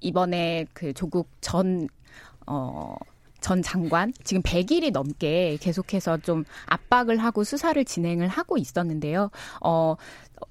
[0.00, 1.88] 이번에 그 조국 전
[2.46, 2.94] 어
[3.40, 9.30] 전 장관 지금 100일이 넘게 계속해서 좀 압박을 하고 수사를 진행을 하고 있었는데요.
[9.62, 9.96] 어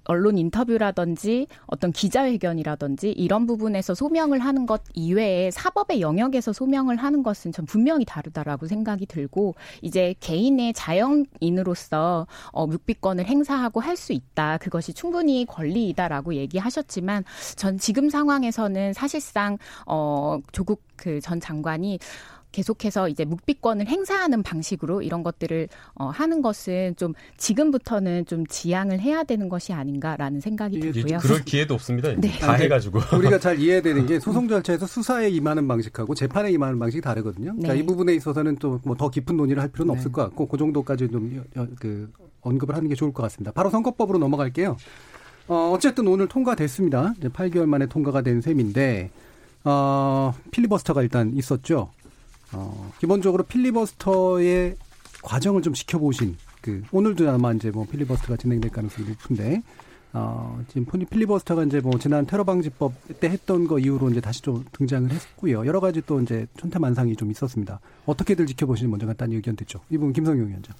[0.04, 7.52] 언론 인터뷰라든지 어떤 기자회견이라든지 이런 부분에서 소명을 하는 것 이외에 사법의 영역에서 소명을 하는 것은
[7.52, 14.58] 전 분명히 다르다라고 생각이 들고 이제 개인의 자연인으로서 어, 묵비권을 행사하고 할 수 있다.
[14.60, 17.25] 그것이 충분히 권리이다라고 얘기하셨지만
[17.58, 21.99] 전 지금 상황에서는 사실상 어, 조국 그 전 장관이
[22.52, 29.24] 계속해서 이제 묵비권을 행사하는 방식으로 이런 것들을 어, 하는 것은 좀 지금부터는 좀 지양을 해야
[29.24, 31.20] 되는 것이 아닌가라는 생각이 들고요.
[31.20, 32.14] 그럴 기회도 없습니다.
[32.16, 32.30] 네.
[32.40, 37.52] 다 해가지고 우리가 잘 이해되는 게 소송 절차에서 수사에 임하는 방식하고 재판에 임하는 방식이 다르거든요.
[37.52, 37.80] 그러니까 네.
[37.80, 39.98] 이 부분에 있어서는 또 뭐 더 깊은 논의를 할 필요는 네.
[39.98, 43.52] 없을 것 같고 그 정도까지 좀그 언급을 하는 게 좋을 것 같습니다.
[43.52, 44.76] 바로 선거법으로 넘어갈게요.
[45.48, 47.14] 어, 어쨌든 오늘 통과됐습니다.
[47.18, 49.10] 이제 8개월 만에 통과가 된 셈인데
[49.64, 51.92] 어, 필리버스터가 일단 있었죠.
[52.54, 54.76] 어, 기본적으로 필리버스터의
[55.22, 59.62] 과정을 좀 지켜보신 그 오늘도 아마 이제 뭐 필리버스터가 진행될 가능성이 높은데
[60.12, 64.66] 어, 지금 필리버스터가 이제 뭐 지난 테러 방지법 때 했던 거 이후로 이제 다시 좀
[64.72, 65.66] 등장을 했고요.
[65.66, 67.80] 여러 가지 또 이제 천태만상이 좀 있었습니다.
[68.06, 69.80] 어떻게들 지켜보시는 먼저 간단히 의견 듣죠.
[69.90, 70.76] 이분 김성용 위원장.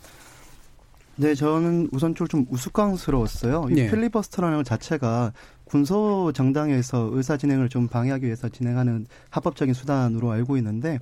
[1.20, 3.68] 네, 저는 우선 좀 우스꽝스러웠어요.
[3.72, 3.92] 이 네.
[3.92, 5.34] 필리버스터라는 것 자체가
[5.66, 10.98] 군소 정당에서 의사 진행을 좀 방해하기 위해서 진행하는 합법적인 수단으로 알고 있는데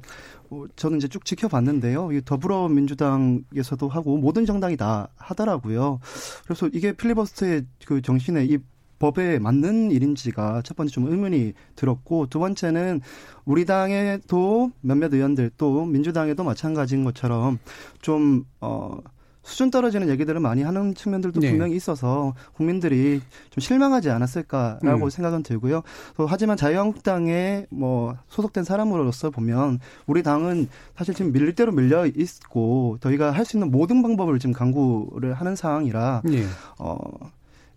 [0.50, 2.14] 어, 저는 이제 쭉 지켜봤는데요.
[2.14, 6.00] 이 더불어민주당에서도 하고 모든 정당이 다 하더라고요.
[6.46, 8.58] 그래서 이게 필리버스터의 그 정신에 이
[8.98, 13.02] 법에 맞는 일인지가 첫 번째 좀 의문이 들었고 두 번째는
[13.46, 17.60] 우리 당에도 몇몇 의원들 또 민주당에도 마찬가지인 것처럼
[18.02, 18.98] 좀 어
[19.48, 21.50] 수준 떨어지는 얘기들을 많이 하는 측면들도 네.
[21.50, 25.10] 분명히 있어서 국민들이 좀 실망하지 않았을까라고 음.
[25.10, 25.84] 생각은 들고요.
[26.18, 32.98] 또 하지만 자유한국당에 뭐 소속된 사람으로서 보면 우리 당은 사실 지금 밀릴 대로 밀려 있고
[33.02, 36.44] 저희가 할 수 있는 모든 방법을 지금 강구를 하는 상황이라 네.
[36.80, 36.98] 어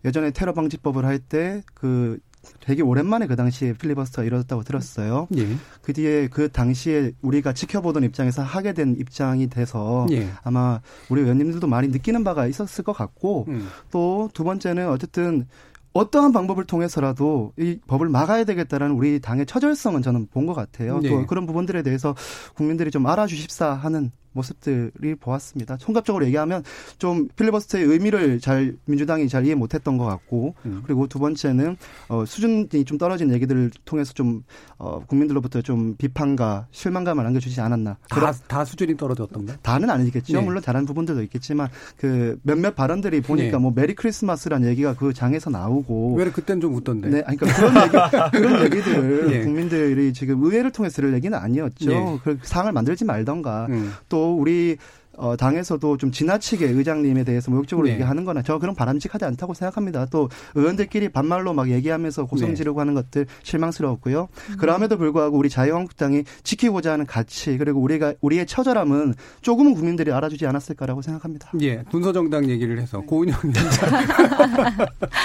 [0.04, 2.18] 예전에 테러 방지법을 할 때 그
[2.60, 5.28] 되게 오랜만에 그 당시에 필리버스터가 이루어졌다고 들었어요.
[5.36, 5.46] 예.
[5.82, 10.28] 그 뒤에 그 당시에 우리가 지켜보던 입장에서 하게 된 입장이 돼서 예.
[10.42, 13.68] 아마 우리 의원님들도 많이 느끼는 바가 있었을 것 같고 음.
[13.90, 15.46] 또두 번째는 어쨌든
[15.92, 21.00] 어떠한 방법을 통해서라도 이 법을 막아야 되겠다라는 우리 당의 처절성은 저는 본 것 같아요.
[21.00, 21.08] 네.
[21.08, 22.14] 또 그런 부분들에 대해서
[22.54, 25.76] 국민들이 좀 알아주십사 하는 모습들이 보았습니다.
[25.76, 26.62] 총괄적으로 얘기하면
[26.98, 30.82] 좀 필리버스터의 의미를 잘 민주당이 잘 이해 못했던 것 같고 음.
[30.84, 31.76] 그리고 두 번째는
[32.08, 34.42] 어, 수준이 좀 떨어진 얘기들을 통해서 좀
[34.78, 37.96] 어, 국민들로부터 좀 비판과 실망감을 안겨주지 않았나.
[38.08, 39.56] 다, 다 수준이 떨어졌던가?
[39.62, 40.38] 다는 아니겠죠.
[40.38, 40.44] 네.
[40.44, 43.62] 물론 잘한 부분들도 있겠지만 그 몇몇 발언들이 보니까 네.
[43.62, 47.08] 뭐 메리 크리스마스란 얘기가 그 장에서 나오고 왜 그땐 좀 웃던데?
[47.08, 47.90] 네, 그러니까 그런 얘기
[48.32, 49.44] 그런 얘기들을 네.
[49.44, 51.90] 국민들이 지금 의회를 통해서 들을 얘기는 아니었죠.
[51.90, 52.18] 네.
[52.22, 53.92] 그 상을 만들지 말던가 음.
[54.08, 54.76] 또 우리
[55.20, 57.92] 어, 당에서도 좀 지나치게 의장님에 대해서 모욕적으로 네.
[57.94, 60.06] 얘기하는 거나 저 그런 바람직하지 않다고 생각합니다.
[60.06, 62.54] 또 의원들끼리 반말로 막 얘기하면서 고성 네.
[62.54, 64.28] 지르고 하는 것들 실망스러웠고요.
[64.58, 71.02] 그럼에도 불구하고 우리 자유한국당이 지키고자 하는 가치 그리고 우리가 우리의 처절함은 조금은 국민들이 알아주지 않았을까라고
[71.02, 71.50] 생각합니다.
[71.60, 73.60] 예, 군소정당 얘기를 해서 고은영 기자.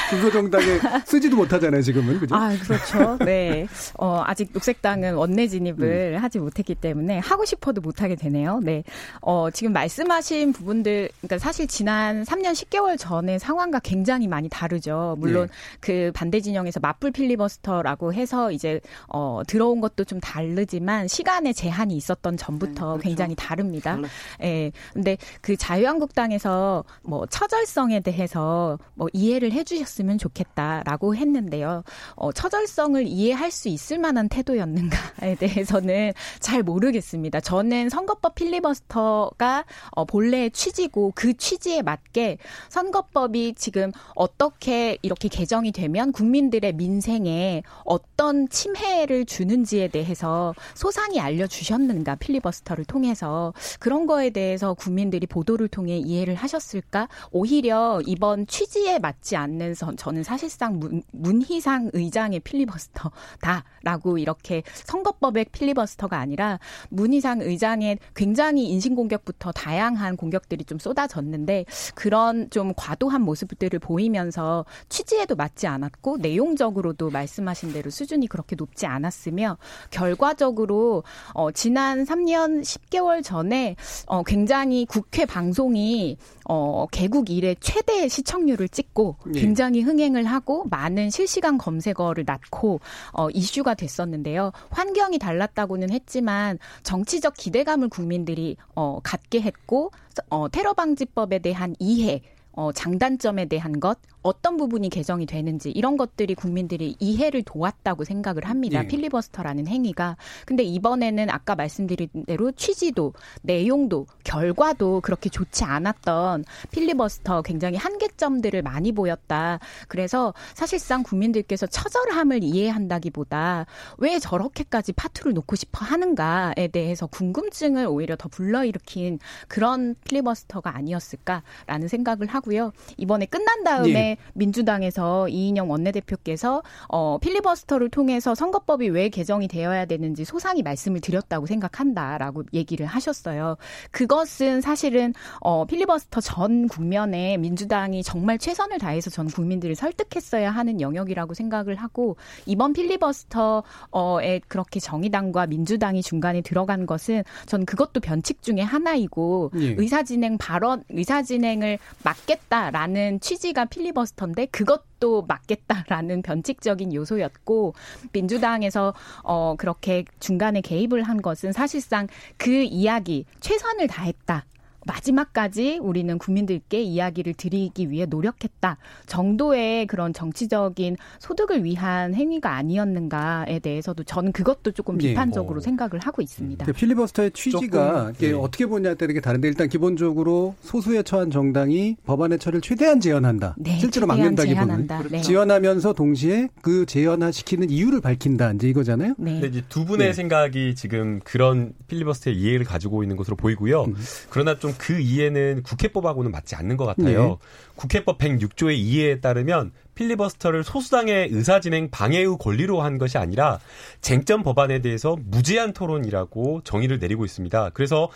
[0.09, 0.65] 군소정당에
[1.07, 2.19] 쓰지도 못하잖아요, 지금은.
[2.19, 2.35] 그죠?
[2.35, 3.17] 아, 그렇죠.
[3.23, 3.65] 네.
[3.97, 8.59] 어, 아직 녹색당은 원내 진입을 하지 못했기 때문에 하고 싶어도 못 하게 되네요.
[8.61, 8.83] 네.
[9.21, 15.15] 어, 지금 말 씀하신 부분들, 그러니까 사실 지난 3년 10개월 전의 상황과 굉장히 많이 다르죠.
[15.19, 15.53] 물론 네.
[15.79, 22.37] 그 반대 진영에서 맞불 필리버스터라고 해서 이제 어, 들어온 것도 좀 다르지만 시간의 제한이 있었던
[22.37, 22.97] 전부터 네, 그렇죠.
[23.01, 23.95] 굉장히 다릅니다.
[23.95, 24.07] 달라-
[24.43, 24.71] 예.
[24.93, 31.83] 근데 그 자유한국당에서 뭐 처절성에 대해서 뭐 이해를 해주셨으면 좋겠다라고 했는데요.
[32.15, 37.39] 어, 처절성을 이해할 수 있을 만한 태도였는가에 대해서는 잘 모르겠습니다.
[37.41, 42.37] 저는 선거법 필리버스터가 어, 본래의 취지고 그 취지에 맞게
[42.69, 52.85] 선거법이 지금 어떻게 이렇게 개정이 되면 국민들의 민생에 어떤 침해를 주는지에 대해서 소상히 알려주셨는가 필리버스터를
[52.85, 57.07] 통해서 그런 거에 대해서 국민들이 보도를 통해 이해를 하셨을까?
[57.31, 66.17] 오히려 이번 취지에 맞지 않는 선 저는 사실상 문, 문희상 의장의 필리버스터다라고 이렇게 선거법의 필리버스터가
[66.17, 71.65] 아니라 문희상 의장의 굉장히 인신공격부터 다양한 공격들이 좀 쏟아졌는데
[71.95, 79.57] 그런 좀 과도한 모습들을 보이면서 취지에도 맞지 않았고 내용적으로도 말씀하신 대로 수준이 그렇게 높지 않았으며
[79.89, 88.69] 결과적으로 어, 지난 3년 10개월 전에 어, 굉장히 국회 방송이 어, 개국 이래 최대 시청률을
[88.69, 89.39] 찍고 예.
[89.39, 92.81] 굉장히 흥행을 하고 많은 실시간 검색어를 낳고
[93.13, 94.51] 어, 이슈가 됐었는데요.
[94.69, 99.91] 환경이 달랐다고는 했지만 정치적 기대감을 국민들이 어, 갖게 했고
[100.29, 106.33] 어, 테러 방지법에 대한 이해 어, 장단점에 대한 것, 어떤 부분이 개정이 되는지 이런 것들이
[106.33, 108.83] 국민들이 이해를 도왔다고 생각을 합니다.
[108.83, 108.87] 예.
[108.87, 110.17] 필리버스터라는 행위가.
[110.47, 118.91] 근데 이번에는 아까 말씀드린 대로 취지도, 내용도, 결과도 그렇게 좋지 않았던 필리버스터 굉장히 한계점들을 많이
[118.93, 119.59] 보였다.
[119.87, 123.67] 그래서 사실상 국민들께서 처절함을 이해한다기보다
[123.99, 132.25] 왜 저렇게까지 파투를 놓고 싶어 하는가에 대해서 궁금증을 오히려 더 불러일으킨 그런 필리버스터가 아니었을까라는 생각을
[132.25, 132.71] 하고요.
[132.97, 134.14] 이번에 끝난 다음에 예.
[134.33, 142.43] 민주당에서 이인영 원내대표께서 어, 필리버스터를 통해서 선거법이 왜 개정이 되어야 되는지 소상히 말씀을 드렸다고 생각한다라고
[142.53, 143.57] 얘기를 하셨어요.
[143.91, 151.33] 그것은 사실은 어, 필리버스터 전 국면에 민주당이 정말 최선을 다해서 전 국민들을 설득했어야 하는 영역이라고
[151.33, 159.51] 생각을 하고 이번 필리버스터에 그렇게 정의당과 민주당이 중간에 들어간 것은 전 그것도 변칙 중에 하나이고
[159.55, 159.75] 예.
[159.77, 164.04] 의사진행 발언 의사진행을 막겠다라는 취지가 필리버스터
[164.35, 167.73] 인데 그것도 막겠다라는 변칙적인 요소였고
[168.11, 174.45] 민주당에서 어 그렇게 중간에 개입을 한 것은 사실상 그 이야기 최선을 다했다.
[174.85, 184.03] 마지막까지 우리는 국민들께 이야기를 드리기 위해 노력했다 정도의 그런 정치적인 소득을 위한 행위가 아니었는가에 대해서도
[184.03, 185.09] 저는 그것도 조금 예.
[185.09, 185.61] 비판적으로 어.
[185.61, 186.65] 생각을 하고 있습니다.
[186.65, 188.33] 그 필리버스터의 취지가 조금, 이게 예.
[188.33, 193.55] 어떻게 보냐에 따라 이게 다른데 일단 기본적으로 소수에 처한 정당이 법안의 처리를 최대한 제한한다.
[193.57, 195.09] 네, 실제로 최대한 막는다기보다는 제한한다.
[195.09, 195.21] 네.
[195.21, 198.51] 지원하면서 동시에 그 제한화시키는 이유를 밝힌다.
[198.53, 199.15] 이제 이거잖아요.
[199.17, 199.33] 네.
[199.33, 200.13] 근데 이제 두 분의 네.
[200.13, 203.85] 생각이 지금 그런 필리버스터의 이해를 가지고 있는 것으로 보이고요.
[203.85, 203.95] 음.
[204.29, 207.27] 그러나 좀그 이해는 국회법하고는 맞지 않는 것 같아요.
[207.27, 207.35] 네.
[207.75, 213.59] 국회법 106조의 이해에 따르면 필리버스터를 소수당의 의사진행 방해의 권리로 한 것이 아니라
[214.01, 217.71] 쟁점 법안에 대해서 무제한 토론이라고 정의를 내리고 있습니다.
[217.73, 218.09] 그래서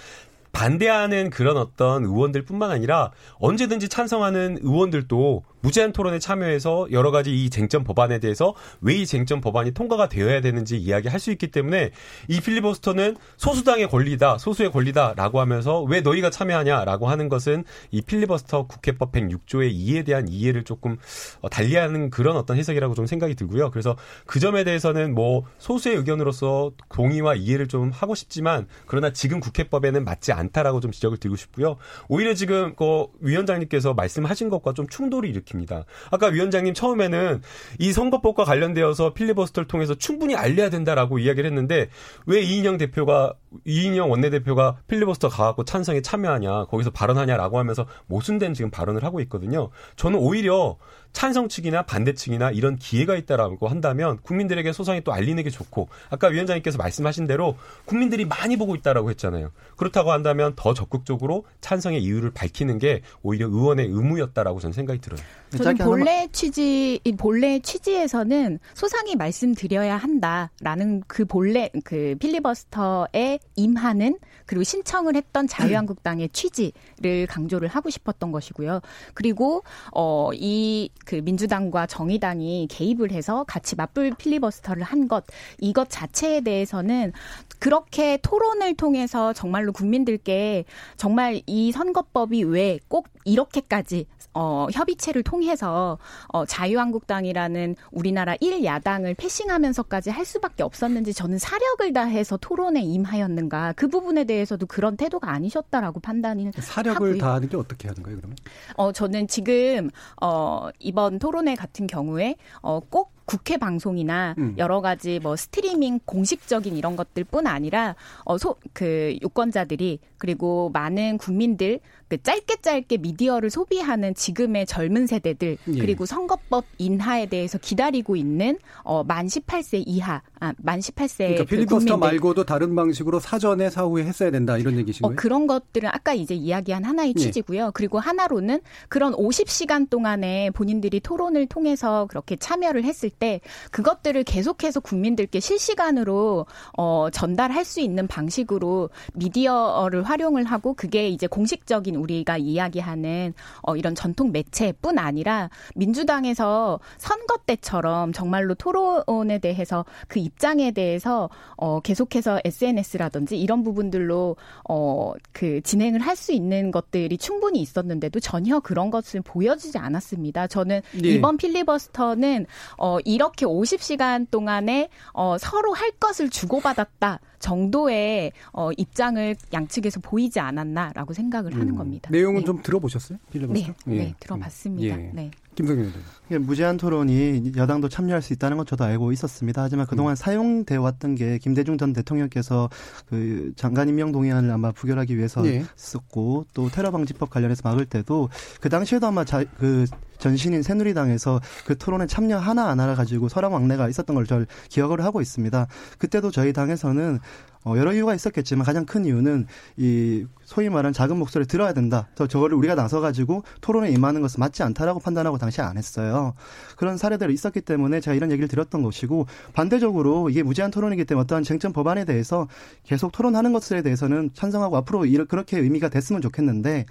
[0.51, 7.83] 반대하는 그런 어떤 의원들뿐만 아니라 언제든지 찬성하는 의원들도 무제한 토론에 참여해서 여러 가지 이 쟁점
[7.83, 11.91] 법안에 대해서 왜 이 쟁점 법안이 통과가 되어야 되는지 이야기할 수 있기 때문에
[12.27, 19.13] 이 필리버스터는 소수당의 권리다, 소수의 권리다라고 하면서 왜 너희가 참여하냐라고 하는 것은 이 필리버스터 국회법
[19.13, 20.97] 106조의 이에 대한 이해를 조금
[21.41, 23.71] 어, 달리하는 그런 어떤 해석이라고 좀 생각이 들고요.
[23.71, 23.95] 그래서
[24.25, 30.33] 그 점에 대해서는 뭐 소수의 의견으로서 동의와 이해를 좀 하고 싶지만 그러나 지금 국회법에는 맞지
[30.33, 31.77] 않다라고 좀 지적을 드리고 싶고요.
[32.09, 35.85] 오히려 지금 그 위원장님께서 말씀하신 것과 좀 충돌이 일으키는 일으킵니다.
[36.11, 37.41] 아까 위원장님 처음에는
[37.79, 41.89] 이 선거법과 관련되어서 필리버스터를 통해서 충분히 알려야 된다라고 이야기를 했는데
[42.25, 43.33] 왜 이인영 대표가
[43.65, 49.69] 이인영 원내대표가 필리버스터 가갖고 찬성에 참여하냐 거기서 발언하냐라고 하면서 모순된 지금 발언을 하고 있거든요.
[49.95, 50.77] 저는 오히려
[51.11, 56.27] 찬성 측이나 반대 측이나 이런 기회가 있다라고 한다면 국민들에게 소상히 또 알리는 게 좋고 아까
[56.27, 59.51] 위원장님께서 말씀하신 대로 국민들이 많이 보고 있다라고 했잖아요.
[59.75, 65.19] 그렇다고 한다면 더 적극적으로 찬성의 이유를 밝히는 게 오히려 의원의 의무였다라고 저는 생각이 들어요.
[65.57, 74.17] 저는 본래 취지 본래 취지에서는 소상히 말씀드려야 한다라는 그 본래 그 필리버스터에 임하는
[74.49, 78.81] 그리고 신청을 했던 자유한국당의 취지를 강조를 하고 싶었던 것이고요.
[79.13, 79.61] 그리고
[79.93, 85.23] 어 이 그 민주당과 정의당이 개입을 해서 같이 맞불 필리버스터를 한 것
[85.59, 87.13] 이것 자체에 대해서는
[87.59, 90.65] 그렇게 토론을 통해서 정말로 국민들께
[90.97, 100.25] 정말 이 선거법이 왜 꼭 이렇게까지 어, 협의체를 통해서 어, 자유한국당이라는 우리나라 1야당을 패싱하면서까지 할
[100.25, 106.95] 수밖에 없었는지 저는 사력을 다해서 토론에 임하였는가 그 부분에 대해서도 그런 태도가 아니셨다라고 판단이 사력을
[106.95, 107.17] 하고요.
[107.17, 108.37] 다하는 게 어떻게 하는 거예요 그러면?
[108.75, 109.89] 어 저는 지금
[110.21, 114.55] 어 이번 토론회 같은 경우에 어 꼭 국회 방송이나 음.
[114.57, 121.79] 여러 가지 뭐 스트리밍 공식적인 이런 것들뿐 아니라 어 소 그 유권자들이 그리고 많은 국민들
[122.07, 125.79] 그 짧게 짧게 미디어를 소비하는 지금의 젊은 세대들 예.
[125.79, 131.49] 그리고 선거법 인하에 대해서 기다리고 있는 어 만 18세 이하 아 만 18세 그러니까 그
[131.49, 131.97] 필리버스터.
[131.97, 135.15] 말고도 다른 방식으로 사전에 사후에 했어야 된다 이런 얘기신 어, 거예요?
[135.17, 137.19] 그런 것들은 아까 이제 이야기한 하나의 예.
[137.19, 137.71] 취지고요.
[137.73, 145.39] 그리고 하나로는 그런 50시간 동안에 본인들이 토론을 통해서 그렇게 참여를 했을 때 그것들을 계속해서 국민들께
[145.39, 146.45] 실시간으로
[146.77, 153.95] 어, 전달할 수 있는 방식으로 미디어를 활용을 하고 그게 이제 공식적인 우리가 이야기하는 어, 이런
[153.95, 163.39] 전통 매체뿐 아니라 민주당에서 선거 때처럼 정말로 토론에 대해서 그 입장에 대해서 어, 계속해서 SNS라든지
[163.39, 164.35] 이런 부분들로
[164.69, 170.47] 어, 그 진행을 할 수 있는 것들이 충분히 있었는데도 전혀 그런 것을 보여주지 않았습니다.
[170.47, 171.09] 저는 예.
[171.09, 172.45] 이번 필리버스터는
[172.77, 181.13] 어, 이렇게 50시간 동안에 어, 서로 할 것을 주고받았다 정도의 어, 입장을 양측에서 보이지 않았나라고
[181.13, 181.75] 생각을 하는 음.
[181.75, 182.09] 겁니다.
[182.11, 182.45] 내용은 네.
[182.45, 183.17] 좀 들어보셨어요?
[183.31, 183.73] 필리버스터?
[183.85, 183.97] 네, 예.
[184.03, 184.99] 네, 들어봤습니다.
[184.99, 185.11] 예.
[185.13, 185.31] 네.
[185.59, 185.91] 김성현.
[186.27, 189.61] 이게 무제한 토론이 여당도 참여할 수 있다는 건 저도 알고 있었습니다.
[189.61, 192.69] 하지만 그동안 사용되어 왔던 게 김대중 전 대통령께서
[193.09, 195.65] 그 장관 임명 동의안을 아마 부결하기 위해서 예.
[195.75, 198.29] 썼고 또 테러 방지법 관련해서 막을 때도
[198.61, 199.85] 그 당시에도 아마 자, 그
[200.17, 205.03] 전신인 새누리당에서 그 토론에 참여 하나 안 하나 가지고 서랑 왕래가 있었던 걸 절 기억을
[205.03, 205.65] 하고 있습니다.
[205.97, 207.19] 그때도 저희 당에서는
[207.65, 209.45] 어, 여러 이유가 있었겠지만 가장 큰 이유는
[209.75, 212.07] 이 소위 말하는 작은 목소리를 들어야 된다.
[212.15, 216.33] 저 저거를 우리가 나서 가지고 토론에 임하는 것은 맞지 않다라고 판단하고 당시에 안 했어요.
[216.77, 221.43] 그런 사례들이 있었기 때문에 제가 이런 얘기를 드렸던 것이고 반대적으로 이게 무제한 토론이기 때문에 어떠한
[221.43, 222.47] 쟁점 법안에 대해서
[222.83, 226.85] 계속 토론하는 것에 대해서는 찬성하고 앞으로 이렇- 그렇게 의미가 됐으면 좋겠는데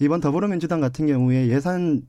[0.00, 2.02] 이번 더불어민주당 같은 경우에 예산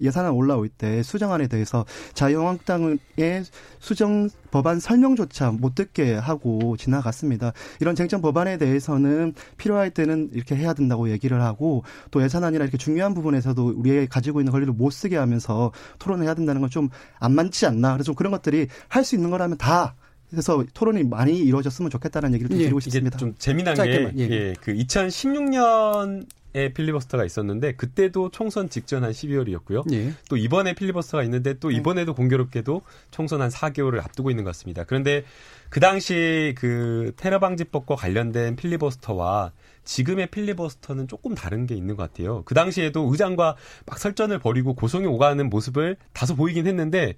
[0.00, 3.44] 예산안 올라올 때 수정안에 대해서 자유한국당의
[3.78, 7.52] 수정 법안 설명조차 못 듣게 하고 지나갔습니다.
[7.80, 13.14] 이런 쟁점 법안에 대해서는 필요할 때는 이렇게 해야 된다고 얘기를 하고 또 예산안이나 이렇게 중요한
[13.14, 17.92] 부분에서도 우리의 가지고 있는 권리를 못 쓰게 하면서 토론을 해야 된다는 건 좀안 맞지 않나.
[17.92, 19.94] 그래서 좀 그런 것들이 할 수 있는 거라면 다
[20.30, 23.18] 그래서 토론이 많이 이루어졌으면 좋겠다는 얘기를 좀 예, 드리고 싶습니다.
[23.18, 24.30] 좀 재미난 짧게만, 게, 예.
[24.30, 29.92] 예, 그 2016년 에 필리버스터가 있었는데, 그때도 총선 직전 한 12월이었고요.
[29.92, 30.12] 예.
[30.28, 34.82] 또 이번에 필리버스터가 있는데, 또 이번에도 공교롭게도 총선 한 4개월을 앞두고 있는 것 같습니다.
[34.82, 35.22] 그런데
[35.68, 39.52] 그 당시 그 테러 방지법과 관련된 필리버스터와
[39.90, 42.42] 지금의 필리버스터는 조금 다른 게 있는 것 같아요.
[42.44, 47.16] 그 당시에도 의장과 막 설전을 벌이고 고성이 오가는 모습을 다소 보이긴 했는데,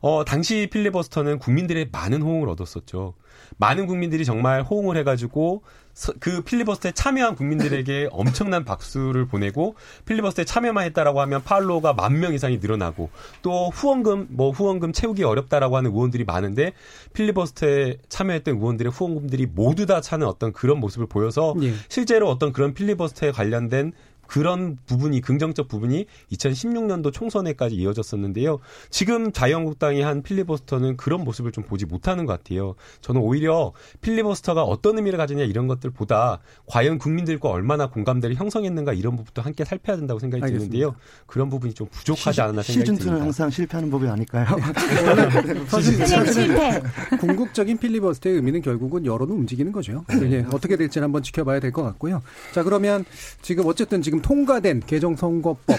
[0.00, 3.14] 어, 당시 필리버스터는 국민들의 많은 호응을 얻었었죠.
[3.58, 5.87] 많은 국민들이 정말 호응을 해가지고 서-
[6.20, 12.58] 그 필리버스터에 참여한 국민들에게 엄청난 박수를 보내고 필리버스터에 참여만 했다라고 하면 팔로워가 만 명 이상이
[12.58, 13.10] 늘어나고
[13.42, 16.72] 또 후원금 뭐 후원금 채우기 어렵다라고 하는 의원들이 많은데
[17.12, 21.72] 필리버스터에 참여했던 의원들의 후원금들이 모두 다 차는 어떤 그런 모습을 보여서 예.
[21.88, 23.92] 실제로 어떤 그런 필리버스터에 관련된
[24.28, 28.58] 그런 부분이 긍정적 부분이 2016년도 총선에까지 이어졌었는데요.
[28.90, 32.74] 지금 자유한국당이 한 필리버스터는 그런 모습을 좀 보지 못하는 것 같아요.
[33.00, 39.42] 저는 오히려 필리버스터가 어떤 의미를 가지냐 이런 것들보다 과연 국민들과 얼마나 공감대를 형성했는가 이런 부분도
[39.42, 40.70] 함께 살펴야 된다고 생각이 알겠습니다.
[40.70, 40.94] 드는데요.
[41.26, 43.24] 그런 부분이 좀 부족하지 않았나 생각이 시즌2는 듭니다.
[43.24, 44.46] 항상 실패하는 법이 아닐까요?
[45.68, 46.82] 사실 실행 실패.
[47.20, 50.04] 궁극적인 필리버스터의 의미는 결국은 여론을 움직이는 거죠.
[50.12, 52.22] 이게 어떻게 될지는 한번 지켜봐야 될 것 같고요.
[52.54, 53.04] 자 그러면
[53.42, 55.76] 지금 어쨌든 지금 통과된 개정 선거법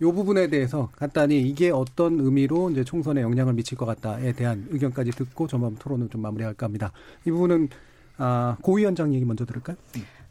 [0.00, 5.10] 이 부분에 대해서 간단히 이게 어떤 의미로 이제 총선에 영향을 미칠 것 같다에 대한 의견까지
[5.10, 6.92] 듣고 저만 토론을 좀 마무리할까 합니다.
[7.26, 7.68] 이 부분은
[8.16, 9.76] 아, 고 위원장 얘기 먼저 들을까요?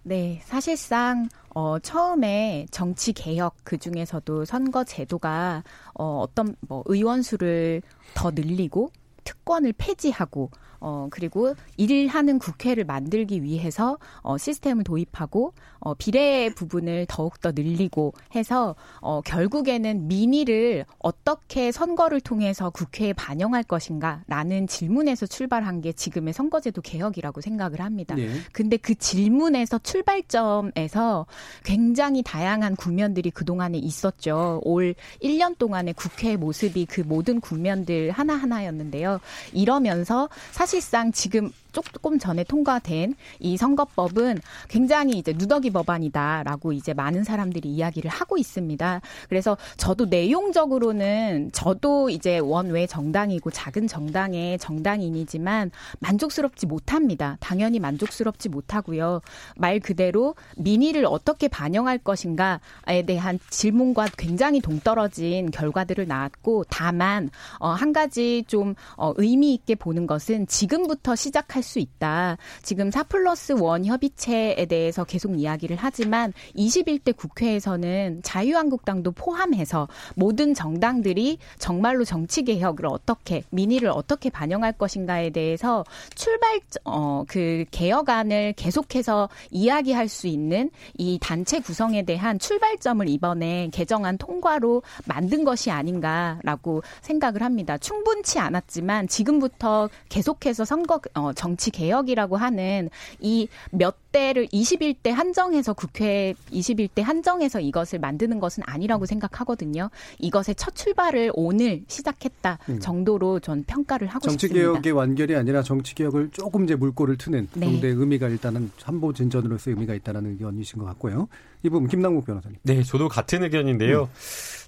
[0.03, 7.81] 네, 사실상 어 처음에 정치 개혁 그 중에서도 선거 제도가 어 어떤 뭐 의원 수를
[8.15, 8.91] 더 늘리고
[9.23, 10.49] 특권을 폐지하고
[10.81, 18.75] 어, 그리고 일하는 국회를 만들기 위해서 어, 시스템을 도입하고 어, 비례 부분을 더욱더 늘리고 해서
[18.99, 27.41] 어, 결국에는 민의를 어떻게 선거를 통해서 국회에 반영할 것인가라는 질문에서 출발한 게 지금의 선거제도 개혁이라고
[27.41, 28.15] 생각을 합니다.
[28.15, 28.29] 네.
[28.51, 31.25] 근데 그 질문에서 출발점에서
[31.63, 34.61] 굉장히 다양한 국면들이 그동안에 있었죠.
[34.63, 39.19] 올 1년 동안의 국회의 모습이 그 모든 국면들 하나하나였는데요.
[39.53, 47.23] 이러면서 사실 사실상 지금 조금 전에 통과된 이 선거법은 굉장히 이제 누더기 법안이다라고 이제 많은
[47.23, 49.01] 사람들이 이야기를 하고 있습니다.
[49.29, 57.37] 그래서 저도 내용적으로는 저도 이제 원외 정당이고 작은 정당의 정당인이지만 만족스럽지 못합니다.
[57.39, 59.21] 당연히 만족스럽지 못하고요.
[59.55, 67.93] 말 그대로 민의를 어떻게 반영할 것인가에 대한 질문과 굉장히 동떨어진 결과들을 낳았고 다만 어, 한
[67.93, 72.37] 가지 좀 어, 의미 있게 보는 것은 지금부터 시작할 할 수 있다.
[72.63, 81.37] 지금 4 플러스 1 협의체에 대해서 계속 이야기를 하지만 21대 국회에서는 자유한국당도 포함해서 모든 정당들이
[81.57, 85.83] 정말로 정치 개혁을 어떻게 민의를 어떻게 반영할 것인가에 대해서
[86.15, 94.17] 출발 어 그 개혁안을 계속해서 이야기할 수 있는 이 단체 구성에 대한 출발점을 이번에 개정안
[94.17, 97.77] 통과로 만든 것이 아닌가라고 생각을 합니다.
[97.77, 102.89] 충분치 않았지만 지금부터 계속해서 선거 어, 정 정치 개혁이라고 하는
[103.19, 109.89] 이 몇 대를 21대 한정해서 국회 21대 한정해서 이것을 만드는 것은 아니라고 생각하거든요.
[110.17, 112.79] 이것의 첫 출발을 오늘 시작했다 음.
[112.79, 114.65] 정도로 전 평가를 하고 정치 싶습니다.
[114.65, 117.65] 정치 개혁의 완결이 아니라 정치 개혁을 조금 이제 물꼬를 트는 네.
[117.67, 121.27] 정도의 의미가 일단은 한보 진전으로서의 의미가 있다는 의견이신 것 같고요.
[121.61, 122.57] 이 부분 김남국 변호사님.
[122.63, 124.03] 네, 저도 같은 의견인데요.
[124.03, 124.07] 음.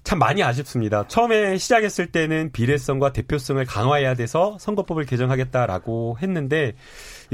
[0.04, 1.06] 참 많이 아쉽습니다.
[1.06, 6.74] 처음에 시작했을 때는 비례성과 대표성을 강화해야 돼서 선거법을 개정하겠다라고 했는데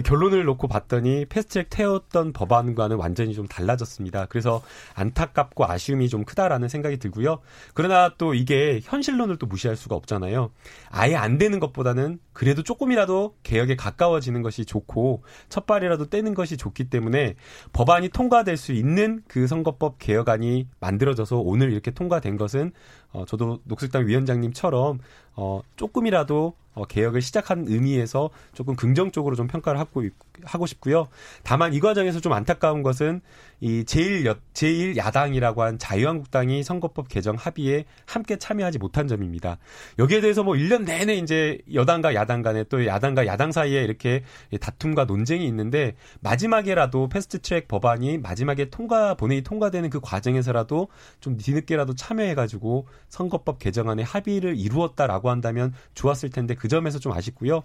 [0.03, 4.27] 결론을 놓고 봤더니 패스트트랙 태웠던 법안과는 완전히 좀 달라졌습니다.
[4.27, 4.63] 그래서
[4.95, 7.41] 안타깝고 아쉬움이 좀 크다라는 생각이 들고요.
[7.75, 10.51] 그러나 또 이게 현실론을 또 무시할 수가 없잖아요.
[10.91, 16.89] 아예 안 되는 것보다는 그래도 조금이라도 개혁에 가까워지는 것이 좋고 첫 발이라도 떼는 것이 좋기
[16.91, 17.35] 때문에
[17.73, 22.73] 법안이 통과될 수 있는 그 선거법 개혁안이 만들어져서 오늘 이렇게 통과된 것은
[23.13, 25.01] 어, 저도 녹색당 위원장님처럼
[25.37, 30.05] 어, 조금이라도 어, 개혁을 시작한 의미에서 조금 긍정적으로 좀 평가를 하고
[30.45, 31.09] 하고 싶고요.
[31.43, 33.21] 다만 이 과정에서 좀 안타까운 것은
[33.61, 39.59] 이 제일 여, 제일 야당이라고 한 자유한국당이 선거법 개정 합의에 함께 참여하지 못한 점입니다.
[39.99, 44.23] 여기에 대해서 뭐 1년 내내 이제 여당과 야당 간에 또 야당과 야당 사이에 이렇게
[44.61, 50.89] 다툼과 논쟁이 있는데 마지막에라도 패스트 트랙 법안이 마지막에 통과 본회의 통과되는 그 과정에서라도
[51.21, 57.63] 좀 뒤늦게라도 참여해 가지고 선거법 개정안에 합의를 이루었다라고 한다면 좋았을 텐데 그 점에서 좀 아쉽고요.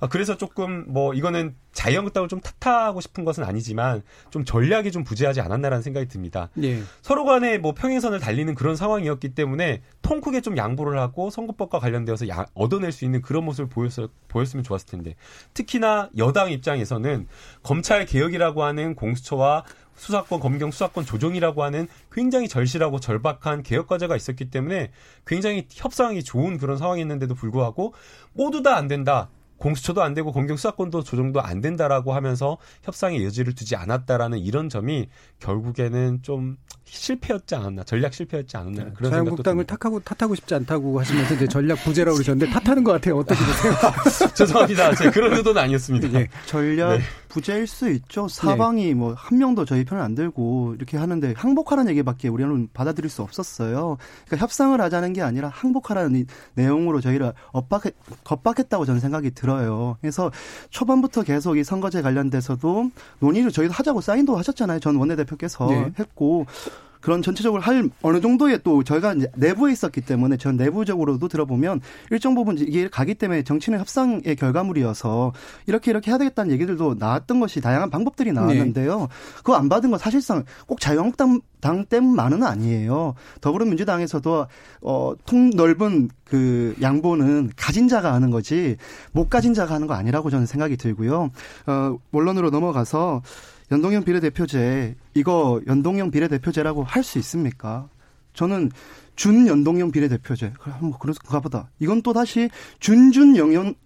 [0.00, 5.04] 아, 그래서 조금 뭐 이거는 자유 한국당을 좀 탓하고 싶은 것은 아니지만 좀 전략이 좀
[5.04, 6.48] 부재하지 않았나라는 생각이 듭니다.
[6.62, 6.80] 예.
[7.02, 12.28] 서로 간에 뭐 평행선을 달리는 그런 상황이었기 때문에 통 크게 좀 양보를 하고 선거법과 관련되어서
[12.28, 13.92] 야, 얻어낼 수 있는 그런 모습을 보였,
[14.28, 15.16] 보였으면 좋았을 텐데
[15.52, 17.26] 특히나 여당 입장에서는
[17.62, 19.64] 검찰 개혁이라고 하는 공수처와
[19.96, 24.90] 수사권 검경 수사권 조정이라고 하는 굉장히 절실하고 절박한 개혁 과제가 있었기 때문에
[25.24, 27.94] 굉장히 협상이 좋은 그런 상황이었는데도 불구하고
[28.32, 29.28] 모두 다 안 된다.
[29.64, 35.08] 공수처도 안 되고 검경 수사권도 조정도 안 된다라고 하면서 협상의 여지를 두지 않았다라는 이런 점이
[35.40, 41.34] 결국에는 좀 실패였지 않았나 전략 실패였지 않았나 네, 그런 자유한국당을 탓하고 탓하고 싶지 않다고 하시면서
[41.34, 43.72] 이제 전략 부재라 고 그러셨는데 탓하는 것 같아요 어떻게 보세요?
[44.36, 46.08] 죄송합니다 제가 그런 의도는 아니었습니다.
[46.08, 46.28] 네.
[46.46, 47.00] 전략 네.
[47.34, 48.28] 부재일 수 있죠.
[48.28, 48.94] 사방이 네.
[48.94, 53.96] 뭐한 명도 저희 편을 안 들고 이렇게 하는데 항복하라는 얘기밖에 우리는 받아들일 수 없었어요.
[54.26, 59.53] 그러니까 협상을 하자는 게 아니라 항복하라는 내용으로 저희를 엇박했, 겁박했다고 저는 생각이 들어요.
[60.00, 60.30] 그래서
[60.70, 62.90] 초반부터 계속 이 선거제 관련돼서도
[63.20, 64.80] 논의를 저희도 하자고 사인도 하셨잖아요.
[64.80, 65.92] 전 원내대표께서 네.
[65.98, 66.46] 했고
[67.04, 72.56] 그런 전체적으로 할 어느 정도의 또 저희가 내부에 있었기 때문에 전 내부적으로도 들어보면 일정 부분
[72.56, 75.34] 이게 가기 때문에 정치는 협상의 결과물이어서
[75.66, 79.00] 이렇게 이렇게 해야 되겠다는 얘기들도 나왔던 것이 다양한 방법들이 나왔는데요.
[79.00, 79.06] 네.
[79.36, 83.14] 그거 안 받은 건 사실상 꼭 자유한국당 당 때문만은 아니에요.
[83.42, 84.46] 더불어민주당에서도
[84.80, 88.76] 어, 통 넓은 그 양보는 가진 자가 하는 거지
[89.12, 91.30] 못 가진 자가 하는 거 아니라고 저는 생각이 들고요.
[91.66, 93.20] 어, 원론으로 넘어가서
[93.74, 97.88] 연동형 비례대표제 이거 연동형 비례대표제라고 할 수 있습니까?
[98.34, 98.70] 저는
[99.16, 100.52] 준연동형 비례대표제.
[100.80, 101.70] 뭐 그런가 보다.
[101.78, 102.48] 이건 또 다시
[102.80, 103.36] 준준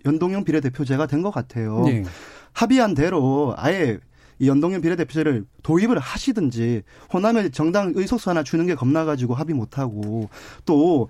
[0.04, 1.82] 연동형 비례대표제가 된 것 같아요.
[1.84, 2.04] 네.
[2.52, 3.98] 합의한 대로 아예
[4.38, 6.82] 이 연동형 비례대표제를 도입을 하시든지
[7.12, 10.28] 호남에 정당 의석수 하나 주는 게 겁나가지고 합의 못하고
[10.64, 11.08] 또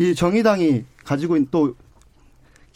[0.00, 1.74] 이 정의당이 가지고 있는 또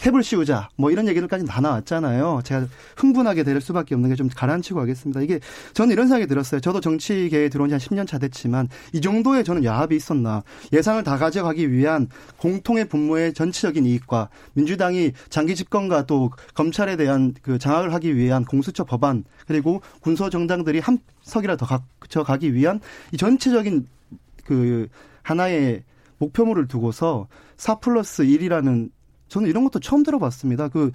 [0.03, 2.41] 캡을 씌우자 뭐 이런 얘기들까지 다 나왔잖아요.
[2.43, 5.21] 제가 흥분하게 될 수밖에 없는 게 좀 가라앉히고 하겠습니다.
[5.21, 5.39] 이게
[5.75, 6.61] 저는 이런 생각이 들었어요.
[6.61, 10.43] 저도 정치계에 들어온 지 한 10년 차 됐지만 이 정도의 저는 야합이 있었나.
[10.73, 17.59] 예산을 다 가져가기 위한 공통의 분모의 전체적인 이익과 민주당이 장기 집권과 또 검찰에 대한 그
[17.59, 21.67] 장악을 하기 위한 공수처 법안 그리고 군소 정당들이 한 석이라 더
[22.25, 22.81] 가기 위한
[23.13, 23.87] 이 전체적인
[24.45, 24.89] 그
[25.23, 25.85] 하나의
[26.19, 28.91] 목표물을 두고서 4 플러스 1이라는
[29.33, 30.69] 저는 이런 것도 처음 들어봤습니다.
[30.69, 30.93] 그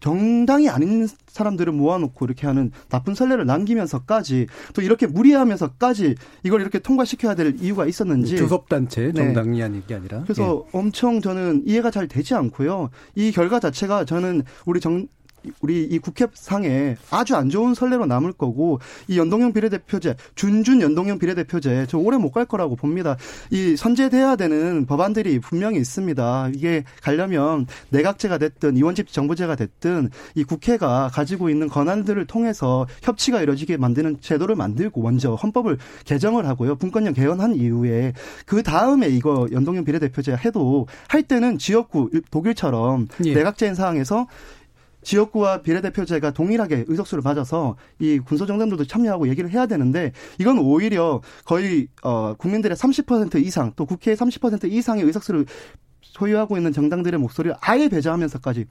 [0.00, 7.36] 정당이 아닌 사람들을 모아놓고 이렇게 하는 나쁜 선례를 남기면서까지 또 이렇게 무리하면서까지 이걸 이렇게 통과시켜야
[7.36, 9.12] 될 이유가 있었는지 교섭단체 네.
[9.12, 9.62] 정당이 네.
[9.62, 10.70] 아닌 게 아니라 그래서 예.
[10.76, 12.90] 엄청 저는 이해가 잘 되지 않고요.
[13.14, 15.06] 이 결과 자체가 저는 우리 정
[15.60, 18.78] 우리 이 국회상에 아주 안 좋은 선례로 남을 거고
[19.08, 23.16] 이 연동형 비례대표제 준준 연동형 비례대표제 저 오래 못 갈 거라고 봅니다.
[23.50, 26.50] 이 선제돼야 되는 법안들이 분명히 있습니다.
[26.54, 33.78] 이게 가려면 내각제가 됐든 이원집 정부제가 됐든 이 국회가 가지고 있는 권한들을 통해서 협치가 이루어지게
[33.78, 36.76] 만드는 제도를 만들고 먼저 헌법을 개정을 하고요.
[36.76, 38.12] 분권령 개헌한 이후에
[38.44, 43.32] 그 다음에 이거 연동형 비례대표제 해도 할 때는 지역구 독일처럼 예.
[43.32, 44.26] 내각제인 상황에서
[45.06, 52.34] 지역구와 비례대표제가 동일하게 의석수를 맞아서 이 군소정당들도 참여하고 얘기를 해야 되는데 이건 오히려 거의 어
[52.36, 55.46] 국민들의 30% 이상 또 국회의 30% 이상의 의석수를
[56.02, 58.66] 소유하고 있는 정당들의 목소리를 아예 배제하면서까지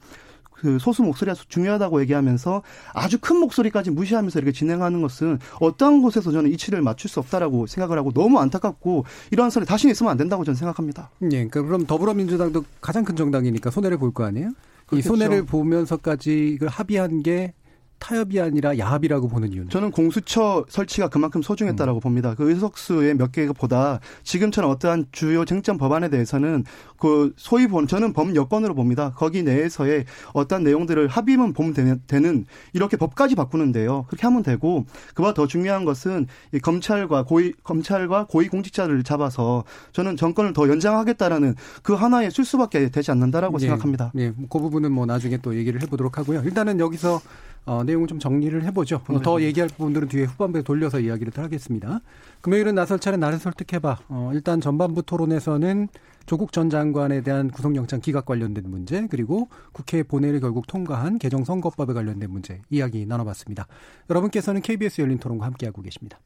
[0.52, 2.62] 그 소수 목소리가 중요하다고 얘기하면서
[2.92, 7.98] 아주 큰 목소리까지 무시하면서 이렇게 진행하는 것은 어떠한 곳에서 저는 이치를 맞출 수 없다라고 생각을
[7.98, 11.10] 하고 너무 안타깝고 이러한 소리 다시 있으면 안 된다고 저는 생각합니다.
[11.24, 14.50] 예, 그러니까 그럼 더불어민주당도 가장 큰 정당이니까 손해를 볼 거 아니에요?
[14.92, 17.54] 이 손해를 보면서까지 이걸 합의한 게
[17.98, 19.70] 타협이 아니라 야합이라고 보는 이유는?
[19.70, 22.00] 저는 공수처 설치가 그만큼 소중했다라고 음.
[22.00, 22.34] 봅니다.
[22.34, 26.64] 그 의석수의 몇 개보다 지금처럼 어떠한 주요 쟁점 법안에 대해서는
[26.98, 29.12] 그 소위 본 저는 법 여건으로 봅니다.
[29.16, 34.04] 거기 내에서의 어떠한 내용들을 합의만 보면 되는 이렇게 법까지 바꾸는데요.
[34.08, 34.84] 그렇게 하면 되고
[35.14, 41.54] 그보다 더 중요한 것은 이 검찰과 고위 검찰과 고위 공직자를 잡아서 저는 정권을 더 연장하겠다라는
[41.82, 43.66] 그 하나의 술수밖에 되지 않는다라고 네.
[43.66, 44.12] 생각합니다.
[44.14, 46.42] 네, 그 부분은 뭐 나중에 또 얘기를 해보도록 하고요.
[46.42, 47.20] 일단은 여기서
[47.66, 49.02] 어, 내용을 좀 정리를 해보죠.
[49.10, 49.18] 네.
[49.22, 52.00] 더 얘기할 부분들은 뒤에 후반부에 돌려서 이야기를 하겠습니다.
[52.40, 53.98] 금요일은 나설 차례 나를 설득해봐.
[54.08, 55.88] 어, 일단 전반부 토론에서는
[56.26, 62.30] 조국 전 장관에 대한 구속영장 기각 관련된 문제 그리고 국회 본회의를 결국 통과한 개정선거법에 관련된
[62.30, 63.66] 문제 이야기 나눠봤습니다.
[64.10, 66.20] 여러분께서는 KBS 열린 토론과 함께하고 계십니다.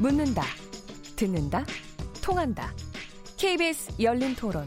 [0.00, 0.42] 묻는다,
[1.16, 1.66] 듣는다,
[2.22, 2.72] 통한다.
[3.36, 4.66] KBS 열린 토론.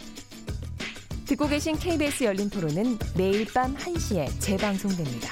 [1.25, 5.29] 듣고 계신 KBS 열린 토론은 매일 밤 1시에 재방송됩니다.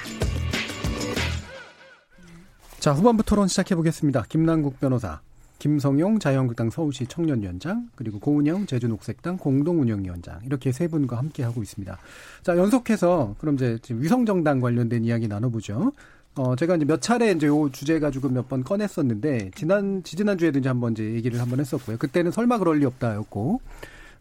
[2.79, 4.23] 자, 후반부 토론 시작해 보겠습니다.
[4.29, 5.19] 김남국 변호사,
[5.59, 11.97] 김성용 자유한국당 서울시 청년위원장, 그리고 고은영 제주녹색당 공동운영위원장 이렇게 세 분과 함께 하고 있습니다.
[12.43, 15.91] 자, 연속해서 그럼 이제 위성정당 관련된 이야기 나눠보죠.
[16.35, 20.59] 어, 제가 이제 몇 차례 이제 요 주제 가지고 몇 번 꺼냈었는데, 지난, 지지난 주에도
[20.59, 21.97] 이제 한번 이제 얘기를 한번 했었고요.
[21.97, 23.59] 그때는 설마 그럴 리 없다였고,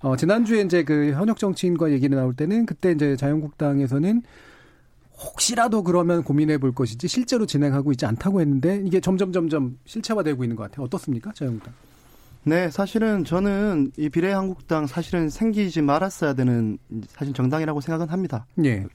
[0.00, 4.22] 어, 지난주에 이제 그 현역 정치인과 얘기를 나올 때는 그때 이제 자유한국당에서는
[5.18, 10.54] 혹시라도 그러면 고민해 볼 것이지 실제로 진행하고 있지 않다고 했는데 이게 점점 점점 실체화되고 있는
[10.54, 10.86] 것 같아요.
[10.86, 11.32] 어떻습니까?
[11.32, 11.74] 자유한국당.
[12.44, 16.78] 네, 사실은 저는 이 비례한국당 사실은 생기지 말았어야 되는
[17.08, 18.46] 사실 정당이라고 생각은 합니다.
[18.64, 18.86] 예.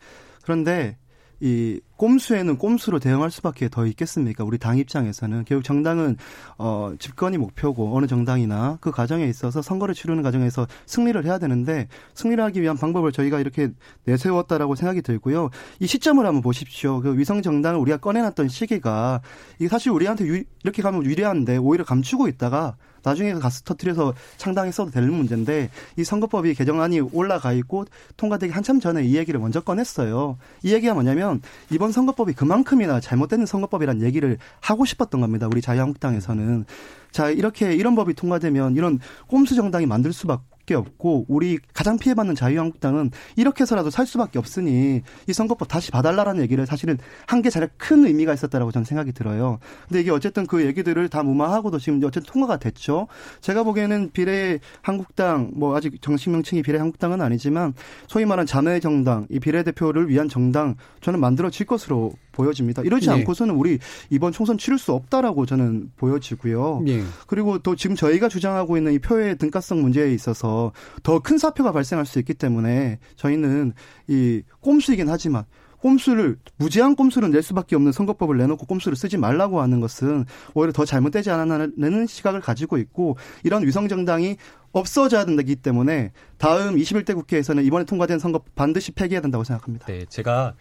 [0.43, 0.97] 그런데
[1.43, 4.45] 이 꼼수에는 꼼수로 대응할 수밖에 더 있겠습니까?
[4.45, 6.15] 우리 당 입장에서는 결국 정당은
[6.57, 12.41] 어 집권이 목표고 어느 정당이나 그 과정에 있어서 선거를 치르는 과정에서 승리를 해야 되는데 승리를
[12.45, 13.71] 하기 위한 방법을 저희가 이렇게
[14.05, 15.49] 내세웠다라고 생각이 들고요.
[15.81, 17.01] 이 시점을 한번 보십시오.
[17.01, 19.19] 그 위성 정당을 우리가 꺼내놨던 시기가
[19.59, 25.13] 이게 사실 우리한테 유, 이렇게 가면 유리한데 오히려 감추고 있다가 나중에 가서 터트려서 창당했어도 되는
[25.13, 27.85] 문제인데 이 선거법이 개정안이 올라가 있고
[28.17, 30.37] 통과되기 한참 전에 이 얘기를 먼저 꺼냈어요.
[30.63, 35.47] 이 얘기가 뭐냐면 이번 선거법이 그만큼이나 잘못된 선거법이란 얘기를 하고 싶었던 겁니다.
[35.51, 36.65] 우리 자유한국당에서는.
[37.11, 42.35] 자, 이렇게 이런 법이 통과되면 이런 꼼수 정당이 만들 수밖에 수밖에 없고 우리 가장 피해받는
[42.35, 46.97] 자유한국당은 이렇게 해서라도 살 수밖에 없으니 이 선거법 다시 봐달라라는 얘기를 사실은
[47.27, 49.59] 한게 제일 큰 의미가 있었다라고 저는 생각이 들어요.
[49.87, 53.07] 근데 이게 어쨌든 그 얘기들을 다 무마하고도 지금 어쨌든 통과가 됐죠.
[53.41, 57.73] 제가 보기에는 비례 한국당 뭐 아직 정식 명칭이 비례 한국당은 아니지만
[58.07, 62.81] 소위 말하는 자매 정당 이 비례 대표를 위한 정당 저는 만들어질 것으로 보여집니다.
[62.81, 63.13] 이러지 네.
[63.13, 63.79] 않고서는 우리
[64.09, 66.81] 이번 총선 치를 수 없다라고 저는 보여지고요.
[66.85, 67.01] 네.
[67.27, 72.05] 그리고 또 지금 저희가 주장하고 있는 이 표의 등가성 문제에 있어서 더 큰 사표가 발생할
[72.05, 73.71] 수 있기 때문에 저희는
[74.07, 75.45] 이 꼼수이긴 하지만
[75.79, 80.85] 꼼수를 무제한 꼼수를 낼 수밖에 없는 선거법을 내놓고 꼼수를 쓰지 말라고 하는 것은 오히려 더
[80.85, 84.37] 잘못되지 않았나는 시각을 가지고 있고 이런 위성 정당이
[84.71, 89.85] 없어져야 된다기 때문에 다음 21대 국회에서는 이번에 통과된 선거 반드시 폐기해야 된다고 생각합니다.
[89.87, 90.55] 네, 제가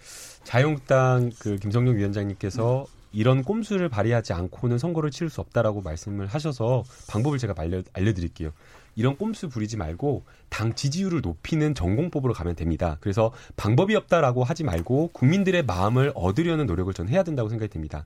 [0.44, 7.38] 자유한국당 그 김성룡 위원장님께서 이런 꼼수를 발휘하지 않고는 선거를 치를 수 없다라고 말씀을 하셔서 방법을
[7.38, 8.52] 제가 알려, 알려드릴게요.
[8.94, 12.98] 이런 꼼수 부리지 말고 당 지지율을 높이는 전공법으로 가면 됩니다.
[13.00, 18.04] 그래서 방법이 없다라고 하지 말고 국민들의 마음을 얻으려는 노력을 전 해야 된다고 생각이 듭니다.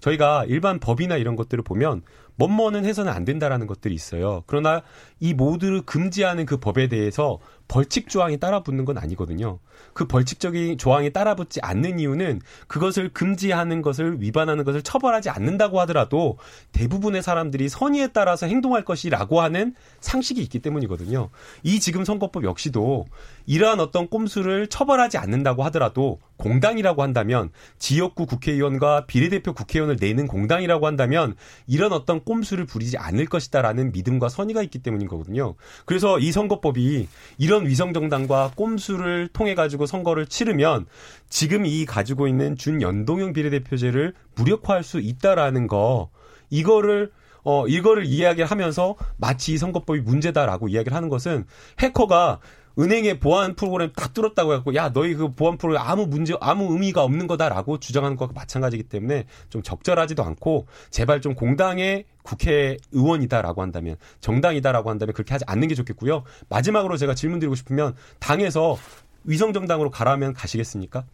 [0.00, 2.02] 저희가 일반 법이나 이런 것들을 보면
[2.36, 4.42] 뭐뭐는 해서는 안 된다라는 것들이 있어요.
[4.46, 4.82] 그러나
[5.20, 7.38] 이 모두를 금지하는 그 법에 대해서
[7.68, 9.58] 벌칙 조항이 따라붙는 건 아니거든요.
[9.92, 16.38] 그 벌칙적인 조항이 따라붙지 않는 이유는 그것을 금지하는 것을 위반하는 것을 처벌하지 않는다고 하더라도
[16.72, 21.30] 대부분의 사람들이 선의에 따라서 행동할 것이라고 하는 상식이 있기 때문이거든요.
[21.62, 23.06] 이 지금 선거법 역시도
[23.46, 31.34] 이러한 어떤 꼼수를 처벌하지 않는다고 하더라도 공당이라고 한다면 지역구 국회의원과 비례대표 국회의원을 내는 공당이라고 한다면
[31.66, 35.54] 이런 어떤 꼼수를 부리지 않을 것이다라는 믿음과 선의가 있기 때문인 거거든요.
[35.86, 37.08] 그래서 이 선거법이
[37.38, 40.86] 이런 위성 정당과 꼼수를 통해 가지고 선거를 치르면
[41.28, 46.10] 지금 이 가지고 있는 준연동형 비례대표제를 무력화할 수 있다라는 거
[46.50, 47.10] 이거를
[47.44, 51.46] 어 이거를 이야기를 하면서 마치 이 선거법이 문제다라고 이야기를 하는 것은
[51.78, 52.40] 해커가
[52.78, 57.02] 은행의 보안 프로그램 딱 뚫었다고 해갖고 야 너희 그 보안 프로그램 아무 문제 아무 의미가
[57.02, 64.90] 없는 거다라고 주장하는 것과 마찬가지이기 때문에 좀 적절하지도 않고 제발 좀 공당의 국회의원이다라고 한다면 정당이다라고
[64.90, 66.24] 한다면 그렇게 하지 않는 게 좋겠고요.
[66.48, 68.76] 마지막으로 제가 질문 드리고 싶으면 당에서
[69.24, 71.04] 위성정당으로 가라면 가시겠습니까?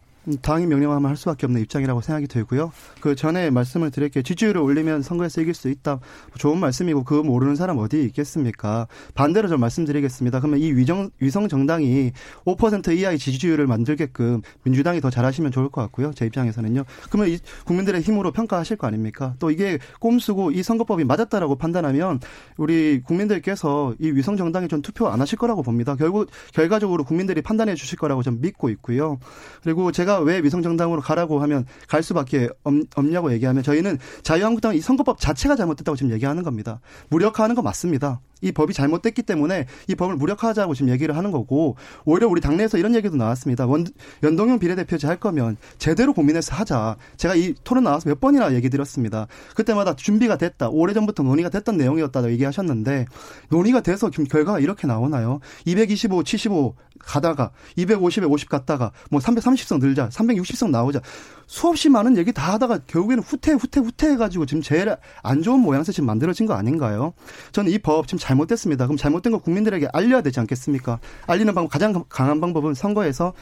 [0.40, 2.72] 당이 명령하면 할 수밖에 없는 입장이라고 생각이 들고요.
[3.00, 4.22] 그 전에 말씀을 드릴게요.
[4.22, 5.98] 지지율을 올리면 선거에서 이길 수 있다.
[6.38, 8.86] 좋은 말씀이고 그거 모르는 사람 어디 있겠습니까?
[9.14, 10.38] 반대로 좀 말씀드리겠습니다.
[10.40, 12.12] 그러면 이 위정, 위성 정당이
[12.46, 16.12] 5% 이하의 지지율을 만들게끔 민주당이 더 잘하시면 좋을 것 같고요.
[16.12, 16.84] 제 입장에서는요.
[17.10, 19.34] 그러면 이 국민들의 힘으로 평가하실 거 아닙니까?
[19.40, 22.20] 또 이게 꼼수고 이 선거법이 맞았다라고 판단하면
[22.56, 25.96] 우리 국민들께서 이 위성 정당에 좀 투표 안 하실 거라고 봅니다.
[25.96, 29.18] 결국 결과적으로 국민들이 판단해 주실 거라고 좀 믿고 있고요.
[29.62, 34.80] 그리고 제가 제가 왜 위성정당으로 가라고 하면 갈 수밖에 없, 냐고 얘기하면 저희는 자유한국당은 이
[34.80, 36.80] 선거법 자체가 잘못됐다고 지금 얘기하는 겁니다.
[37.08, 38.20] 무력화하는 거 맞습니다.
[38.42, 42.94] 이 법이 잘못됐기 때문에 이 법을 무력화하자고 지금 얘기를 하는 거고 오히려 우리 당내에서 이런
[42.94, 43.66] 얘기도 나왔습니다.
[43.66, 43.86] 원,
[44.22, 46.96] 연동형 비례대표제 할 거면 제대로 고민해서 하자.
[47.16, 49.26] 제가 이 토론 나와서 몇 번이나 얘기 드렸습니다.
[49.54, 50.68] 그때마다 준비가 됐다.
[50.68, 53.06] 오래전부터 논의가 됐던 내용이었다고 얘기하셨는데
[53.48, 55.40] 논의가 돼서 결과가 이렇게 나오나요?
[55.64, 61.00] 225, 75 가다가 250에 50 갔다가 뭐 330석 늘자, 360석 나오자.
[61.46, 65.92] 수없이 많은 얘기 다 하다가 결국에는 후퇴 후퇴 후퇴 해가지고 지금 제일 안 좋은 모양새
[65.92, 67.12] 지금 만들어진 거 아닌가요?
[67.52, 68.86] 저는 이 법 지금 잘 못됐습니다.
[68.86, 70.98] 그럼 잘못된 거 국민들에게 알려야 되지 않겠습니까?
[71.26, 73.32] 알리는 방법 가장 강한 방법은 선거에서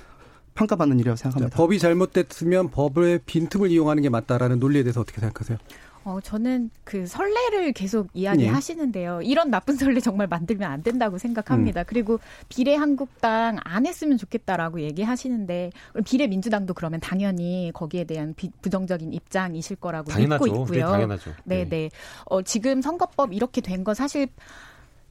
[0.55, 1.57] 평가받는 일이라고 생각합니다.
[1.57, 5.59] 법이 잘못됐으면 법의 빈틈을 이용하는 게 맞다라는 논리에 대해서 어떻게 생각하세요?
[6.03, 9.19] 어, 저는 그 설레를 계속 이야기하시는데요.
[9.19, 9.27] 네.
[9.27, 11.83] 이런 나쁜 설레 정말 만들면 안 된다고 생각합니다.
[11.83, 11.85] 음.
[11.87, 12.19] 그리고
[12.49, 15.71] 비례 한국당 안 했으면 좋겠다라고 얘기하시는데
[16.07, 20.45] 비례 민주당도 그러면 당연히 거기에 대한 비, 부정적인 입장이실 거라고 당연하죠.
[20.45, 20.87] 믿고 있고요.
[20.87, 21.31] 네, 당연하죠.
[21.45, 21.69] 네, 네.
[21.69, 21.91] 네.
[22.25, 24.27] 어, 지금 선거법 이렇게 된 거 사실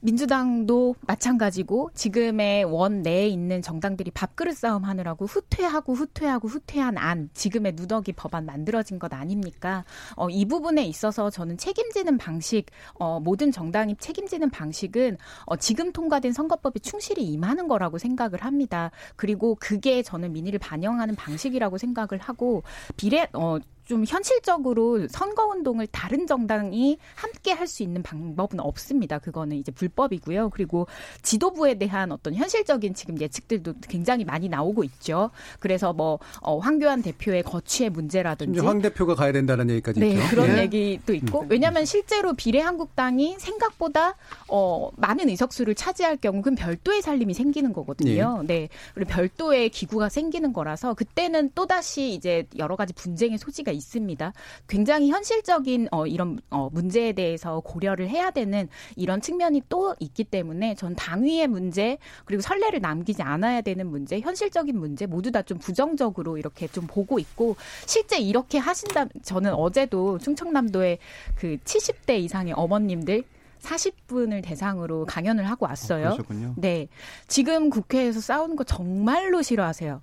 [0.00, 7.74] 민주당도 마찬가지고 지금의 원 내에 있는 정당들이 밥그릇 싸움 하느라고 후퇴하고 후퇴하고 후퇴한 안 지금의
[7.76, 9.84] 누더기 법안 만들어진 것 아닙니까?
[10.16, 16.32] 어, 이 부분에 있어서 저는 책임지는 방식 어, 모든 정당이 책임지는 방식은 어, 지금 통과된
[16.32, 18.90] 선거법에 충실히 임하는 거라고 생각을 합니다.
[19.16, 22.62] 그리고 그게 저는 민의를 반영하는 방식이라고 생각을 하고
[22.96, 23.58] 비례 어
[23.90, 29.18] 좀 현실적으로 선거 운동을 다른 정당이 함께 할 수 있는 방법은 없습니다.
[29.18, 30.50] 그거는 이제 불법이고요.
[30.50, 30.88] 그리고
[31.22, 35.30] 지도부에 대한 어떤 현실적인 지금 예측들도 굉장히 많이 나오고 있죠.
[35.60, 40.28] 그래서 뭐 어, 황교안 대표의 거취의 문제라든지 황 대표가 가야 된다는 얘기까지 네, 있죠.
[40.30, 40.62] 그런 예.
[40.62, 44.16] 얘기도 있고 왜냐하면 실제로 비례한국당이 생각보다
[44.48, 48.42] 어, 많은 의석수를 차지할 경우 그럼 별도의 살림이 생기는 거거든요.
[48.46, 54.32] 네, 그리고 별도의 기구가 생기는 거라서 그때는 또 다시 이제 여러 가지 분쟁의 소지가 있습니다.
[54.68, 60.74] 굉장히 현실적인 어, 이런 어, 문제에 대해서 고려를 해야 되는 이런 측면이 또 있기 때문에
[60.76, 66.38] 전 당위의 문제 그리고 선례를 남기지 않아야 되는 문제, 현실적인 문제 모두 다 좀 부정적으로
[66.38, 67.56] 이렇게 좀 보고 있고
[67.86, 69.06] 실제 이렇게 하신다.
[69.22, 70.98] 저는 어제도 충청남도의
[71.36, 73.24] 그 70대 이상의 어머님들
[73.60, 76.06] 40분을 대상으로 강연을 하고 왔어요.
[76.06, 76.54] 어, 그러셨군요.
[76.56, 76.88] 네.
[77.26, 80.00] 지금 국회에서 싸우는 거 정말로 싫어하세요.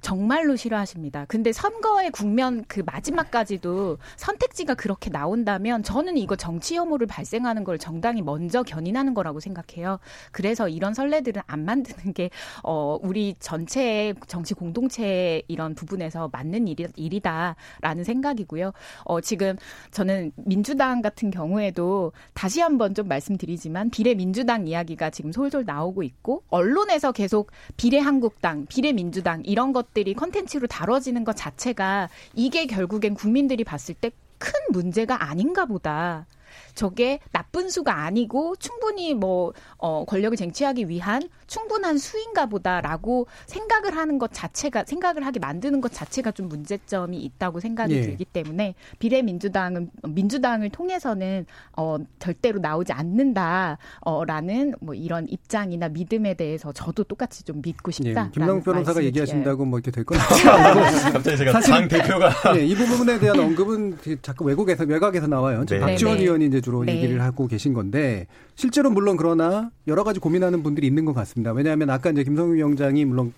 [0.00, 1.26] 정말로 싫어하십니다.
[1.26, 8.22] 근데 선거의 국면 그 마지막까지도 선택지가 그렇게 나온다면 저는 이거 정치 혐오를 발생하는 걸 정당이
[8.22, 9.98] 먼저 견인하는 거라고 생각해요.
[10.32, 12.30] 그래서 이런 선례들은 안 만드는 게
[12.62, 18.72] 어, 우리 전체의 정치 공동체의 이런 부분에서 맞는 일이, 일이다라는 생각이고요.
[19.04, 19.56] 어, 지금
[19.90, 26.42] 저는 민주당 같은 경우에도 다시 한번 좀 말씀드리지만 비례 민주당 이야기가 지금 솔솔 나오고 있고
[26.48, 33.14] 언론에서 계속 비례 한국당, 비례 민주당 이런 것 들이 컨텐츠로 다뤄지는 것 자체가 이게 결국엔
[33.14, 34.10] 국민들이 봤을 때
[34.40, 36.26] 큰 문제가 아닌가 보다.
[36.74, 44.18] 저게 나쁜 수가 아니고 충분히 뭐 어, 권력을 쟁취하기 위한 충분한 수인가 보다라고 생각을 하는
[44.18, 48.02] 것 자체가 생각을 하게 만드는 것 자체가 좀 문제점이 있다고 생각이 예.
[48.02, 51.46] 들기 때문에 비례민주당은 민주당을 통해서는
[51.76, 58.30] 어, 절대로 나오지 않는다라는 뭐 이런 입장이나 믿음에 대해서 저도 똑같이 좀 믿고 예, 싶다.
[58.30, 60.18] 김남욱 변호사가 얘기하신다고 뭐 이렇게 될 건
[60.50, 65.64] 아니고 갑자기 제가 사실- 당 대표가 네, 이 부분에 대한 언급은 자꾸 외국에서 외곽에서 나와요.
[65.66, 65.78] 네.
[65.78, 66.26] 박지원 네, 네.
[66.40, 66.96] 의원이 이제 주로 네.
[66.96, 71.52] 얘기를 하고 계신 건데 실제로 물론 그러나 여러 가지 고민하는 분들이 있는 것 같습니다.
[71.52, 73.32] 왜냐하면 아까 이제 김성유 위원장이 물론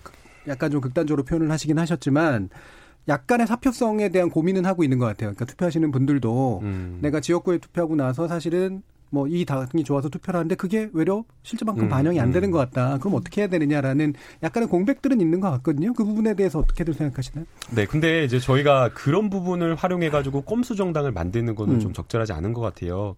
[0.49, 2.49] 약간 좀 극단적으로 표현을 하시긴 하셨지만
[3.09, 5.31] 약간의 사표성에 대한 고민은 하고 있는 것 같아요.
[5.31, 6.99] 그러니까 투표하시는 분들도 음.
[7.03, 8.83] 내가 지역구에 투표하고 나서 사실은
[9.13, 12.33] 뭐 이 당이 좋아서 투표를 하는데 그게 외려 실제만큼 음, 반영이 안 음.
[12.33, 12.99] 되는 것 같다.
[12.99, 15.93] 그럼 어떻게 해야 되느냐라는 약간의 공백들은 있는 것 같거든요.
[15.93, 17.45] 그 부분에 대해서 어떻게들 생각하시나요?
[17.71, 21.81] 네, 근데 이제 저희가 그런 부분을 활용해 가지고 꼼수 정당을 만드는 거는 음.
[21.81, 23.17] 좀 적절하지 않은 것 같아요.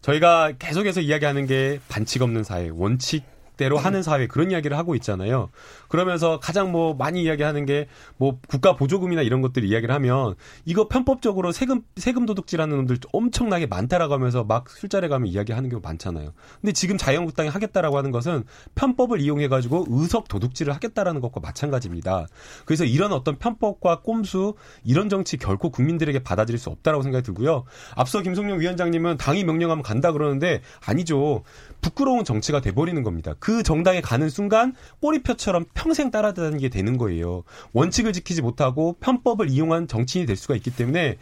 [0.00, 3.24] 저희가 계속해서 이야기하는 게 반칙 없는 사회, 원칙
[3.56, 5.50] 대로 하는 사회 그런 이야기를 하고 있잖아요.
[5.88, 10.34] 그러면서 가장 뭐 많이 이야기하는 게 뭐 국가 보조금이나 이런 것들 이야기를 하면
[10.64, 16.32] 이거 편법적으로 세금 세금 도둑질하는 놈들 엄청나게 많다라고 하면서 막 술자리 가면 이야기하는 경우 많잖아요.
[16.60, 18.44] 근데 지금 자유한국당이 하겠다라고 하는 것은
[18.74, 22.26] 편법을 이용해 가지고 의석 도둑질을 하겠다라는 것과 마찬가지입니다.
[22.64, 27.64] 그래서 이런 어떤 편법과 꼼수 이런 정치 결코 국민들에게 받아들일 수 없다라고 생각이 들고요.
[27.96, 31.42] 앞서 김성룡 위원장님은 당이 명령하면 간다 그러는데 아니죠.
[31.82, 33.34] 부끄러운 정치가 돼버리는 겁니다.
[33.38, 37.42] 그 정당에 가는 순간 꼬리표처럼 평생 따라다니게 되는 거예요.
[37.72, 41.18] 원칙을 지키지 못하고 편법을 이용한 정치인이 될 수가 있기 때문에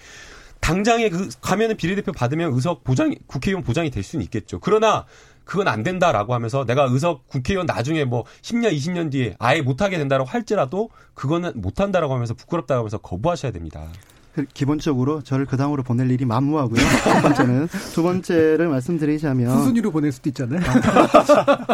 [0.61, 4.61] 당장에 그 가면은 비례대표 받으면 의석 보장 국회의원 보장이 될 수는 있겠죠.
[4.61, 5.07] 그러나
[5.45, 9.99] 그건 안 된다라고 하면서 내가 의석 국회의원 나중에 뭐 10년 20년 뒤에 아예 못 하게
[9.99, 13.89] 된다라고 할지라도 그거는 못 한다라고 하면서 부끄럽다고 하면서 거부하셔야 됩니다.
[14.35, 16.81] 그 기본적으로 저를 그 당으로 보낼 일이 만무하고요.
[17.05, 20.61] 첫 번째는 두 번째를 말씀드리자면 수순위로 보낼 수도 있잖아요.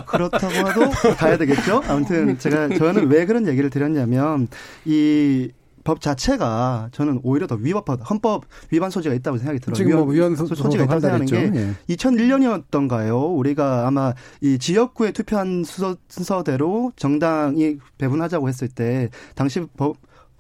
[0.07, 1.83] 그렇다고 해도 가야 되겠죠.
[1.87, 4.49] 아무튼 제가 저는 왜 그런 얘기를 드렸냐면
[4.85, 5.51] 이
[5.87, 8.03] 법 자체가 저는 오히려 더 위법하다.
[8.07, 8.43] 헌법
[8.73, 9.77] 위반 소지가 있다고 생각이 들어요.
[9.77, 11.27] 지금 뭐 위헌 소- 소지가 있다고 생각하는.
[11.27, 11.95] 게 예.
[11.95, 13.37] 2001년이었던가요?
[13.39, 19.97] 우리가 아마 이 지역구에 투표한 순서, 순서대로 정당이 배분하자고 했을 때 당시 법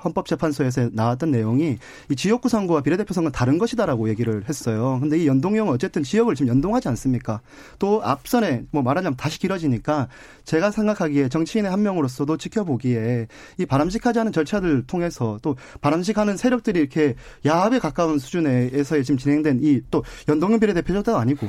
[0.06, 1.78] 헌법재판소에서 나왔던 내용이
[2.10, 4.98] 이 지역구 선거와 비례대표 선거는 다른 것이다라고 얘기를 했어요.
[5.00, 7.40] 근데 이 연동형은 어쨌든 지역을 지금 연동하지 않습니까?
[7.78, 10.08] 또 앞선에 뭐 말하자면 다시 길어지니까
[10.44, 13.28] 제가 생각하기에 정치인의 한 명으로서도 지켜보기에
[13.58, 19.76] 이 바람직하지 않은 절차를 통해서 또 바람직하는 세력들이 이렇게 야합에 가까운 수준에서 지금 진행된 이
[19.90, 21.48] 또 연동형 비례대표제도 아니고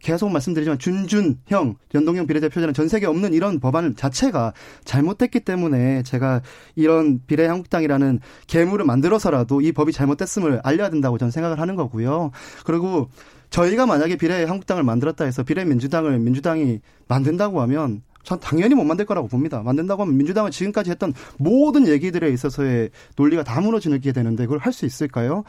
[0.00, 4.52] 계속 말씀드리지만 준준형 연동형 비례대표제는 전 세계에 없는 이런 법안 자체가
[4.84, 6.42] 잘못됐기 때문에 제가
[6.74, 12.30] 이런 비례한국당이라는 괴물을 만들어서라도 이 법이 잘못됐음을 알려야 된다고 저는 생각을 하는 거고요.
[12.64, 13.08] 그리고
[13.50, 19.62] 저희가 만약에 비례한국당을 만들었다 해서 비례민주당을 민주당이 만든다고 하면 전 당연히 못 만들 거라고 봅니다.
[19.62, 24.84] 만든다고 하면 민주당은 지금까지 했던 모든 얘기들에 있어서의 논리가 다 무너지게 되는데 그걸 할 수
[24.84, 25.44] 있을까요?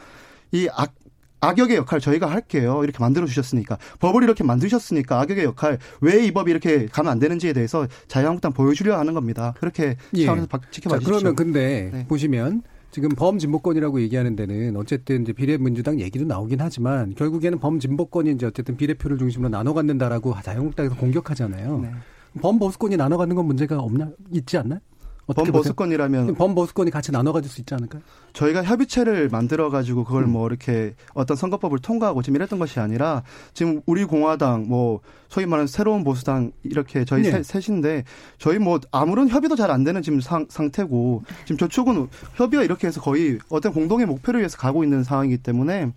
[0.52, 0.94] 이 악,
[1.40, 2.80] 악역의 역할 저희가 할게요.
[2.82, 7.52] 이렇게 만들어 주셨으니까 법을 이렇게 만드셨으니까 악역의 역할 왜 이 법이 이렇게 가면 안 되는지에
[7.52, 9.54] 대해서 자유한국당 보여주려 하는 겁니다.
[9.60, 10.24] 그렇게 예.
[10.24, 11.18] 차원에서 박- 지켜봐 자, 주십시오.
[11.20, 12.06] 그러면 근데 네.
[12.08, 18.76] 보시면 지금 범진보권이라고 얘기하는 데는 어쨌든 이제 비례민주당 얘기도 나오긴 하지만 결국에는 범진보권이 이제 어쨌든
[18.76, 21.78] 비례표를 중심으로 나눠 갖는다라고 자유한국당에서 공격하잖아요.
[21.80, 21.90] 네.
[22.40, 24.80] 범보수권이 나눠 갖는 건 문제가 없나 있지 않나 요?
[25.34, 28.02] 범보수권이라면 범보수권이 같이 나눠 가질 수 있지 않을까요?
[28.32, 30.32] 저희가 협의체를 만들어 가지고 그걸 음.
[30.32, 33.22] 뭐 이렇게 어떤 선거법을 통과하고 지금 이랬던 것이 아니라
[33.54, 37.42] 지금 우리 공화당 뭐 소위 말하는 새로운 보수당 이렇게 저희 네.
[37.42, 38.04] 셋인데
[38.38, 43.02] 저희 뭐 아무런 협의도 잘 안 되는 지금 상, 상태고 지금 저축은 협의가 이렇게 해서
[43.02, 45.92] 거의 어떤 공동의 목표를 위해서 가고 있는 상황이기 때문에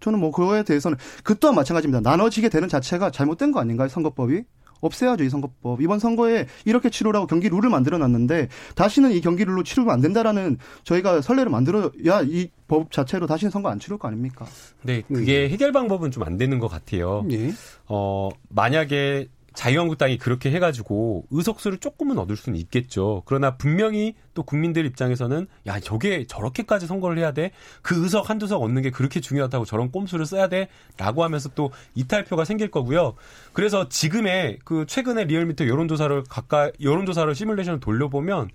[0.00, 2.00] 저는 뭐 그거에 대해서는 그 또한 마찬가지입니다.
[2.08, 3.88] 나눠지게 되는 자체가 잘못된 거 아닌가요?
[3.88, 4.44] 선거법이?
[4.82, 5.80] 없애야죠 이 선거법.
[5.80, 10.58] 이번 선거에 이렇게 치르라고 경기 룰을 만들어 놨는데 다시는 이 경기 룰로 치르면 안 된다라는
[10.84, 14.46] 저희가 선례를 만들어야 이 법 자체로 다시는 선거 안 치를 거 아닙니까?
[14.82, 17.26] 네, 그게 해결 방법은 좀 안 되는 것 같아요.
[17.30, 17.52] 예.
[17.86, 23.22] 어 만약에 자유한국당이 그렇게 해가지고 의석수를 조금은 얻을 수는 있겠죠.
[23.26, 27.52] 그러나 분명히 또 국민들 입장에서는 야 저게 저렇게까지 선거를 해야 돼?
[27.82, 30.68] 그 의석 한두 석 얻는 게 그렇게 중요하다고 저런 꼼수를 써야 돼?
[30.96, 33.14] 라고 하면서 또 이탈표가 생길 거고요.
[33.52, 38.48] 그래서 지금의 그 최근에 리얼미터 여론조사를 가까이 여론조사를 시뮬레이션을 돌려보면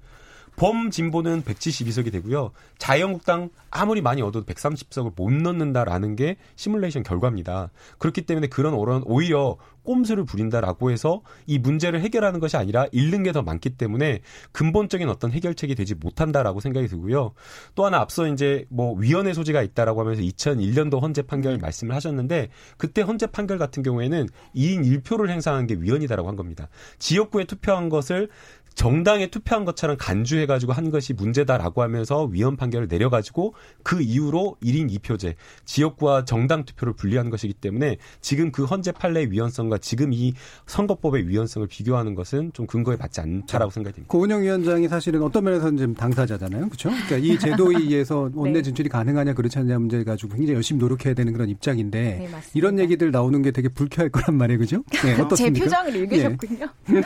[0.58, 2.52] 범진보는 172석이 되고요.
[2.80, 7.70] 자유한국당 아무리 많이 얻어도 130석을 못 넣는다라는 게 시뮬레이션 결과입니다.
[8.00, 8.74] 그렇기 때문에 그런
[9.06, 9.58] 오히려
[9.88, 14.22] 꼼수를 부린다라고 해서 이 문제를 해결하는 것이 아니라 잃는 게 더 많기 때문에
[14.52, 17.34] 근본적인 어떤 해결책이 되지 못한다라고 생각이 들고요.
[17.76, 21.60] 또 하나 앞서 이제 뭐 위헌의 소지가 있다라고 하면서 2001년도 헌재 판결 네.
[21.60, 26.68] 말씀을 하셨는데 그때 헌재 판결 같은 경우에는 2인 1표를 행사한 게 위헌이다라고 한 겁니다.
[27.00, 28.30] 지역구에 투표한 것을
[28.78, 35.34] 정당에 투표한 것처럼 간주해가지고 한 것이 문제다라고 하면서 위헌 판결을 내려가지고 그 이후로 1인 2표제
[35.66, 40.36] 지역구와 정당 투표를 분리한 것이기 때문에 지금 그 헌재 판례의 위헌성과 지금 이
[40.68, 44.12] 선거법의 위헌성을 비교하는 것은 좀 근거에 맞지 않다라고 생각이 듭니다.
[44.12, 46.68] 고은영 위원장이 사실은 어떤 면에서는 지금 당사자잖아요.
[46.68, 46.90] 그렇죠?
[46.90, 48.62] 그러니까 이 제도에 의해서 원내 네.
[48.62, 53.10] 진출이 가능하냐 그렇지 않냐 문제 가지고 굉장히 열심히 노력해야 되는 그런 입장인데 네, 이런 얘기들
[53.10, 54.60] 나오는 게 되게 불쾌할 거란 말이에요.
[54.60, 54.84] 그죠?
[55.04, 55.58] 네, 어떻습니까?
[55.58, 56.68] 제 표정을 읽으셨군요.
[56.90, 57.02] 네.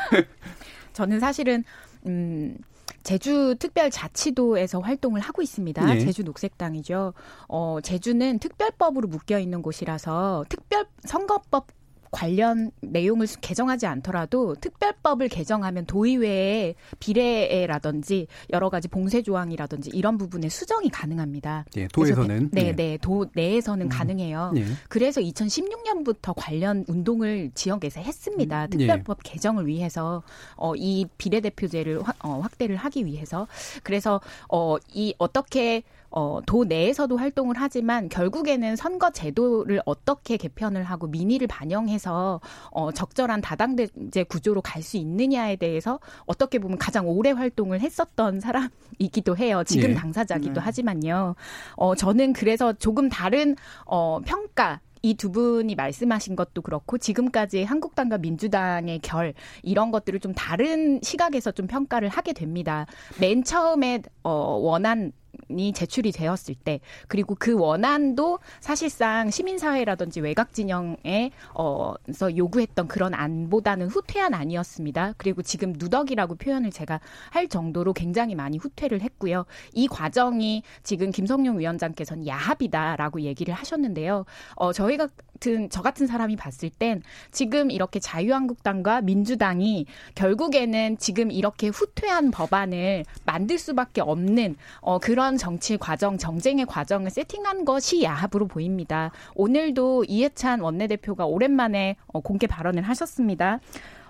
[0.94, 1.64] 저는 사실은
[2.06, 2.58] 음
[3.04, 5.96] 제주 특별자치도에서 활동을 하고 있습니다.
[5.96, 6.00] 예.
[6.00, 7.14] 제주 녹색당이죠.
[7.48, 11.68] 어, 제주는 특별법으로 묶여 있는 곳이라서 특별 선거법
[12.12, 20.90] 관련 내용을 개정하지 않더라도 특별법을 개정하면 도의회의 비례라든지 여러 가지 봉쇄 조항이라든지 이런 부분에 수정이
[20.90, 21.66] 가능합니다.
[21.78, 23.90] 예, 도에서는 네, 네, 네, 도 내에서는 음.
[23.90, 24.54] 가능해요.
[24.58, 24.66] 예.
[24.90, 28.66] 그래서 2016년부터 관련 운동을 지역에서 했습니다.
[28.66, 29.32] 음, 특별법 예.
[29.32, 30.22] 개정을 위해서
[30.58, 33.48] 어, 이 비례대표제를 확, 어, 확대를 하기 위해서
[33.84, 41.08] 그래서 어, 이 어떻게 어, 도 내에서도 활동을 하지만 결국에는 선거 제도를 어떻게 개편을 하고
[41.08, 42.42] 민의를 반영해서
[42.72, 49.38] 어, 적절한 다당제 구조로 갈 수 있느냐에 대해서 어떻게 보면 가장 오래 활동을 했었던 사람이기도
[49.38, 49.64] 해요.
[49.64, 49.94] 지금 예.
[49.94, 50.66] 당사자기도 음.
[50.66, 51.36] 하지만요.
[51.76, 53.56] 어, 저는 그래서 조금 다른
[53.86, 59.34] 어, 평가 이두 분이 말씀하신 것도 그렇고 지금까지 한국당과 민주당의 결
[59.64, 62.86] 이런 것들을 좀 다른 시각에서 좀 평가를 하게 됩니다.
[63.20, 65.12] 맨 처음에 어 원한
[65.60, 73.88] 이 제출이 되었을 때 그리고 그 원안도 사실상 시민사회라든지 외곽 진영에 어서 요구했던 그런 안보다는
[73.88, 75.16] 후퇴한 안이었습니다.
[75.18, 77.00] 그리고 지금 누덕이라고 표현을 제가
[77.30, 79.46] 할 정도로 굉장히 많이 후퇴를 했고요.
[79.74, 84.26] 이 과정이 지금 김성용 위원장께서는 야합이다라고 얘기를 하셨는데요.
[84.56, 84.98] 어 저희
[85.42, 93.04] 같은 저 같은 사람이 봤을 땐 지금 이렇게 자유한국당과 민주당이 결국에는 지금 이렇게 후퇴한 법안을
[93.26, 99.12] 만들 수밖에 없는 어 그런 정치 과정, 정쟁의 과정을 세팅한 것이 야합으로 보입니다.
[99.36, 103.60] 오늘도 이해찬 원내대표가 오랜만에 어, 공개 발언을 하셨습니다.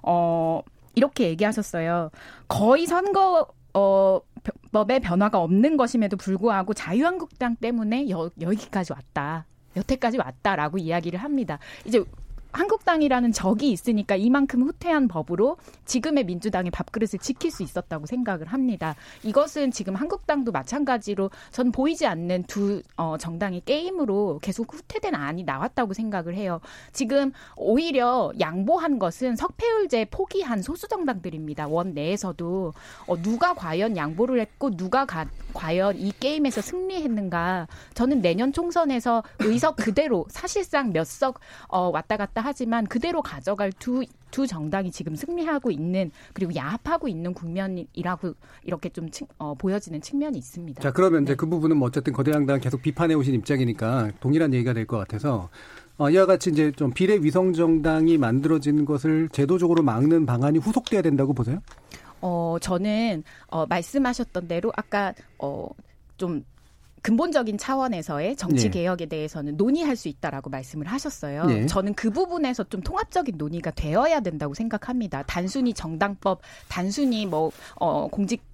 [0.03, 0.61] 어,
[0.95, 2.11] 이렇게 얘기하셨어요.
[2.49, 4.19] 거의 선거 어,
[4.73, 9.45] 법의 변화가 없는 것임에도 불구하고 자유한국당 때문에 여, 여기까지 왔다.
[9.75, 11.59] 여태까지 왔다라고 이야기를 합니다.
[11.85, 12.03] 이제
[12.51, 18.95] 한국당이라는 적이 있으니까 이만큼 후퇴한 법으로 지금의 민주당의 밥그릇을 지킬 수 있었다고 생각을 합니다.
[19.23, 25.93] 이것은 지금 한국당도 마찬가지로 전 보이지 않는 두 어, 정당의 게임으로 계속 후퇴된 안이 나왔다고
[25.93, 26.59] 생각을 해요.
[26.91, 31.67] 지금 오히려 양보한 것은 석패율제 포기한 소수 정당들입니다.
[31.67, 32.73] 원 내에서도
[33.07, 37.67] 어, 누가 과연 양보를 했고 누가 가, 과연 이 게임에서 승리했는가?
[37.93, 44.03] 저는 내년 총선에서 의석 그대로 사실상 몇석 어, 왔다 갔다 있다 하지만 그대로 가져갈 두,
[44.31, 48.33] 두 정당이 지금 승리하고 있는 그리고 야합하고 있는 국면이라고
[48.63, 50.81] 이렇게 좀 층, 어, 보여지는 측면이 있습니다.
[50.81, 51.31] 자, 그러면 네.
[51.31, 54.97] 이제 그 부분은 뭐 어쨌든 거대 양당 계속 비판해 오신 입장이니까 동일한 얘기가 될 것
[54.97, 55.49] 같아서
[55.97, 61.33] 어, 이와 같이 이제 좀 비례 위성 정당이 만들어진 것을 제도적으로 막는 방안이 후속돼야 된다고
[61.33, 61.59] 보세요?
[62.19, 65.67] 어, 저는 어, 말씀하셨던 대로 아까 어,
[66.17, 66.43] 좀
[67.01, 68.69] 근본적인 차원에서의 정치 네.
[68.69, 71.45] 개혁에 대해서는 논의할 수 있다라고 말씀을 하셨어요.
[71.45, 71.65] 네.
[71.65, 75.23] 저는 그 부분에서 좀 통합적인 논의가 되어야 된다고 생각합니다.
[75.23, 78.50] 단순히 정당법, 단순히 뭐 어, 공직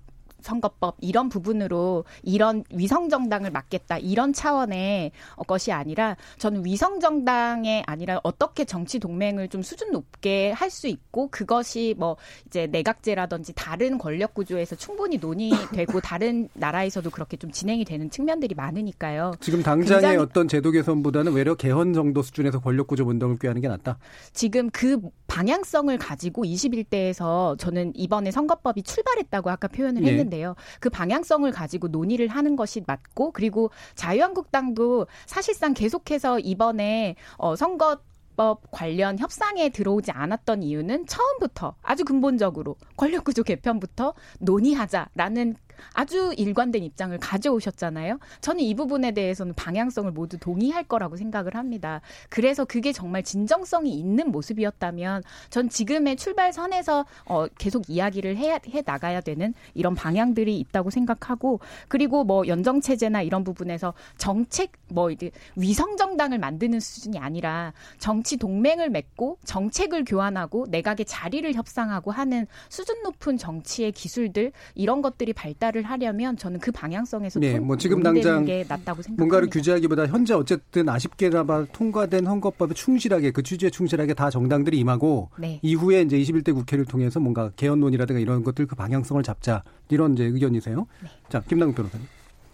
[0.47, 5.11] 선거법 이런 부분으로 이런 위성 정당을 막겠다 이런 차원의
[5.47, 11.27] 것이 아니라 저는 위성 정당에 아니라 어떻게 정치 동맹을 좀 수준 높게 할 수 있고
[11.29, 18.09] 그것이 뭐 이제 내각제라든지 다른 권력 구조에서 충분히 논의되고 다른 나라에서도 그렇게 좀 진행이 되는
[18.09, 19.33] 측면들이 많으니까요.
[19.39, 23.97] 지금 당장의 어떤 제도 개선보다는 외려 개헌 정도 수준에서 권력 구조 운동을 꾀하는 게 낫다.
[24.33, 30.11] 지금 그 방향성을 가지고 21대에서 저는 이번에 선거법이 출발했다고 아까 표현을 예.
[30.11, 30.55] 했는데 있는데요.
[30.79, 37.97] 그 방향성을 가지고 논의를 하는 것이 맞고 그리고 자유한국당도 사실상 계속해서 이번에 어 선거
[38.35, 45.55] 법 관련 협상에 들어오지 않았던 이유는 처음부터 아주 근본적으로 권력구조 개편부터 논의하자라는
[45.93, 48.19] 아주 일관된 입장을 가져오셨잖아요.
[48.41, 52.01] 저는 이 부분에 대해서는 방향성을 모두 동의할 거라고 생각을 합니다.
[52.29, 59.21] 그래서 그게 정말 진정성이 있는 모습이었다면 전 지금의 출발선에서 어, 계속 이야기를 해, 해 나가야
[59.21, 65.97] 되는 이런 방향들이 있다고 생각하고 그리고 뭐 연정 체제나 이런 부분에서 정책 뭐 이제 위성
[65.97, 73.37] 정당을 만드는 수준이 아니라 정치 동맹을 맺고 정책을 교환하고 내각의 자리를 협상하고 하는 수준 높은
[73.37, 78.65] 정치의 기술들 이런 것들이 발달 발달을 하려면 저는 그 방향성에서 네, 뭐 지금 당장 게
[78.67, 79.21] 낫다고 생각합니다.
[79.21, 85.59] 뭔가를 규제하기보다 현재 어쨌든 아쉽게나마 통과된 헌법법에 충실하게 그 취지에 충실하게 다 정당들이 임하고 네.
[85.61, 90.87] 이후에 이제 21대 국회를 통해서 뭔가 개헌론이라든가 이런 것들 그 방향성을 잡자 이런 이제 의견이세요.
[91.03, 91.09] 네.
[91.29, 92.07] 자, 김남국 변호사님.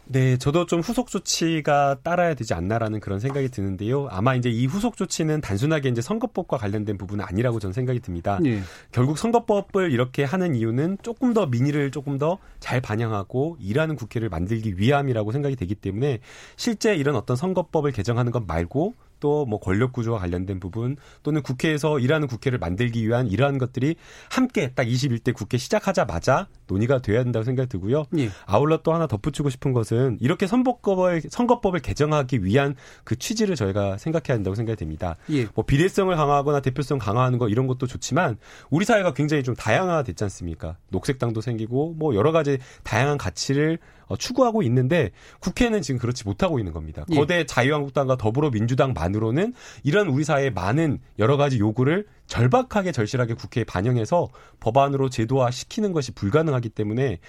[0.06, 4.08] 네, 저도 좀 후속 조치가 따라야 되지 않나라는 그런 생각이 드는데요.
[4.10, 8.40] 아마 이제 이 후속 조치는 단순하게 이제 선거법과 관련된 부분은 아니라고 저는 생각이 듭니다.
[8.42, 8.62] 네.
[8.92, 14.76] 결국 선거법을 이렇게 하는 이유는 조금 더 민의를 조금 더 잘 반영하고 일하는 국회를 만들기
[14.78, 16.20] 위함이라고 생각이 되기 때문에
[16.56, 18.94] 실제 이런 어떤 선거법을 개정하는 것 말고
[19.24, 23.96] 또 뭐 권력 구조와 관련된 부분 또는 국회에서 일하는 국회를 만들기 위한 이러한 것들이
[24.30, 28.06] 함께 딱 21대 국회 시작하자마자 논의가 돼야 된다고 생각이 들고요.
[28.18, 28.30] 예.
[28.46, 34.36] 아울러 또 하나 덧붙이고 싶은 것은 이렇게 선거법을 선거법을 개정하기 위한 그 취지를 저희가 생각해야
[34.36, 35.16] 한다고 생각이 됩니다.
[35.32, 35.48] 예.
[35.54, 38.38] 뭐 비례성을 강화하거나 대표성 강화하는 거 이런 것도 좋지만
[38.70, 40.78] 우리 사회가 굉장히 좀 다양화됐지 않습니까?
[40.90, 46.74] 녹색당도 생기고 뭐 여러 가지 다양한 가치를 어, 추구하고 있는데 국회는 지금 그렇지 못하고 있는
[46.74, 47.06] 겁니다.
[47.12, 47.16] 예.
[47.16, 55.10] 거대 자유한국당과 더불어민주당만으로는 이런 우리 사회의 많은 여러 가지 요구를 절박하게 절실하게 국회에 반영해서 법안으로
[55.10, 57.20] 제도화 시키는 것이 불가능하기 때문에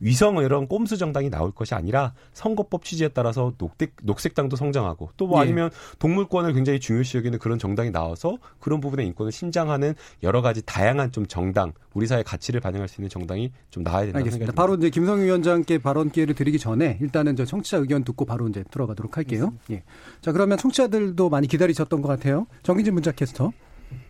[0.00, 5.42] 위성 이런 꼼수 정당이 나올 것이 아니라 선거법 취지에 따라서 녹색, 녹색당도 성장하고 또뭐 예.
[5.42, 11.12] 아니면 동물권을 굉장히 중요시 여기는 그런 정당이 나와서 그런 부분의 인권을 신장하는 여러 가지 다양한
[11.12, 14.52] 좀 정당 우리 사회 가치를 반영할 수 있는 정당이 좀 나와야 된다고 생각합니다.
[14.52, 18.64] 바로 이제 김성 위원장께 발언 기회를 드리기 전에 일단은 저 청취자 의견 듣고 바로 이제
[18.70, 19.52] 들어가도록 할게요.
[19.70, 19.82] 예.
[20.20, 22.46] 자 그러면 청취자들도 많이 기다리셨던 것 같아요.
[22.62, 23.52] 정기진 문자 캐스터.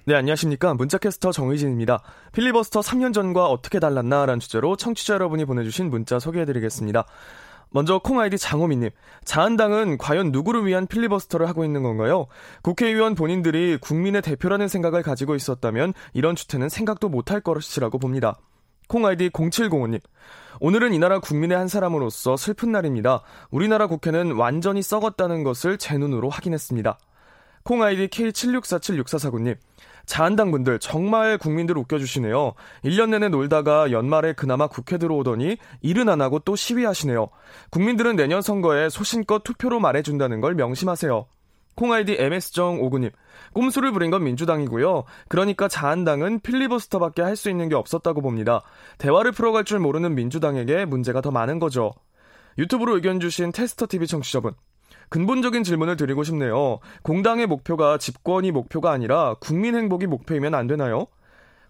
[0.05, 0.75] 네, 안녕하십니까.
[0.75, 2.03] 문자캐스터 정의진입니다.
[2.33, 4.27] 필리버스터 3년 전과 어떻게 달랐나?
[4.27, 7.07] 라는 주제로 청취자 여러분이 보내주신 문자 소개해드리겠습니다.
[7.71, 8.91] 먼저 콩아이디 장호민님.
[9.25, 12.27] 자한당은 과연 누구를 위한 필리버스터를 하고 있는 건가요?
[12.63, 18.37] 국회의원 본인들이 국민의 대표라는 생각을 가지고 있었다면 이런 주체는 생각도 못할 것이라고 봅니다.
[18.89, 20.01] 콩아이디 0705님.
[20.61, 23.23] 오늘은 이 나라 국민의 한 사람으로서 슬픈 날입니다.
[23.51, 26.99] 우리나라 국회는 완전히 썩었다는 것을 제 눈으로 확인했습니다.
[27.65, 29.57] 콩 아이디 K76476449님.
[30.05, 32.53] 자한당 분들 정말 국민들 웃겨주시네요.
[32.85, 37.29] 1년 내내 놀다가 연말에 그나마 국회 들어오더니 일은 안 하고 또 시위하시네요.
[37.71, 41.27] 국민들은 내년 선거에 소신껏 투표로 말해준다는 걸 명심하세요.
[41.77, 43.13] 콩아이디 MS정59님.
[43.55, 45.05] 꼼수를 부린 건 민주당이고요.
[45.29, 48.63] 그러니까 자한당은 필리버스터밖에 할 수 있는 게 없었다고 봅니다.
[48.99, 51.93] 대화를 풀어갈 줄 모르는 민주당에게 문제가 더 많은 거죠.
[52.59, 54.53] 유튜브로 의견 주신 테스터TV 청취자분.
[55.09, 56.79] 근본적인 질문을 드리고 싶네요.
[57.03, 61.07] 공당의 목표가 집권이 목표가 아니라 국민 행복이 목표이면 안 되나요?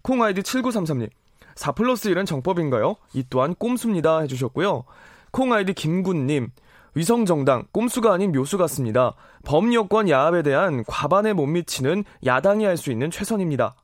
[0.01, 1.09] 콩 아이디 7933님.
[1.55, 2.95] 4 플러스 1은 정법인가요?
[3.13, 4.19] 이 또한 꼼수입니다.
[4.21, 4.83] 해주셨고요.
[5.31, 6.49] 콩 아이디 김군님.
[6.95, 9.15] 위성정당, 꼼수가 아닌 묘수 같습니다.
[9.43, 13.75] 범여권 야합에 대한 과반에 못 미치는 야당이 할 수 있는 최선입니다.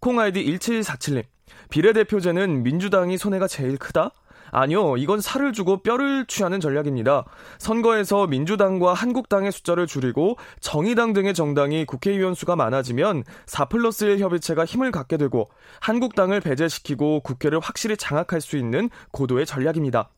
[0.00, 1.24] 콩 아이디 1747님.
[1.70, 4.12] 비례대표제는 민주당이 손해가 제일 크다?
[4.52, 7.24] 아니요, 이건 살을 주고 뼈를 취하는 전략입니다.
[7.58, 14.66] 선거에서 민주당과 한국당의 숫자를 줄이고 정의당 등의 정당이 국회의원 수가 많아지면 4 플러스 1 협의체가
[14.66, 15.48] 힘을 갖게 되고
[15.80, 20.10] 한국당을 배제시키고 국회를 확실히 장악할 수 있는 고도의 전략입니다.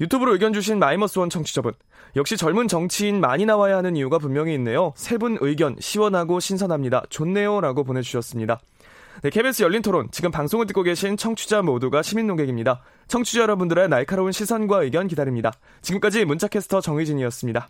[0.00, 1.74] 유튜브로 의견 주신 마이머스원 청취자분.
[2.16, 4.92] 역시 젊은 정치인 많이 나와야 하는 이유가 분명히 있네요.
[4.96, 7.02] 세 분 의견 시원하고 신선합니다.
[7.10, 7.60] 좋네요.
[7.60, 8.60] 라고 보내주셨습니다.
[9.22, 10.08] 네, KBS 열린 토론.
[10.12, 12.82] 지금 방송을 듣고 계신 청취자 모두가 시민 논객입니다.
[13.08, 15.52] 청취자 여러분들의 날카로운 시선과 의견 기다립니다.
[15.82, 17.68] 지금까지 문자캐스터 정의진이었습니다.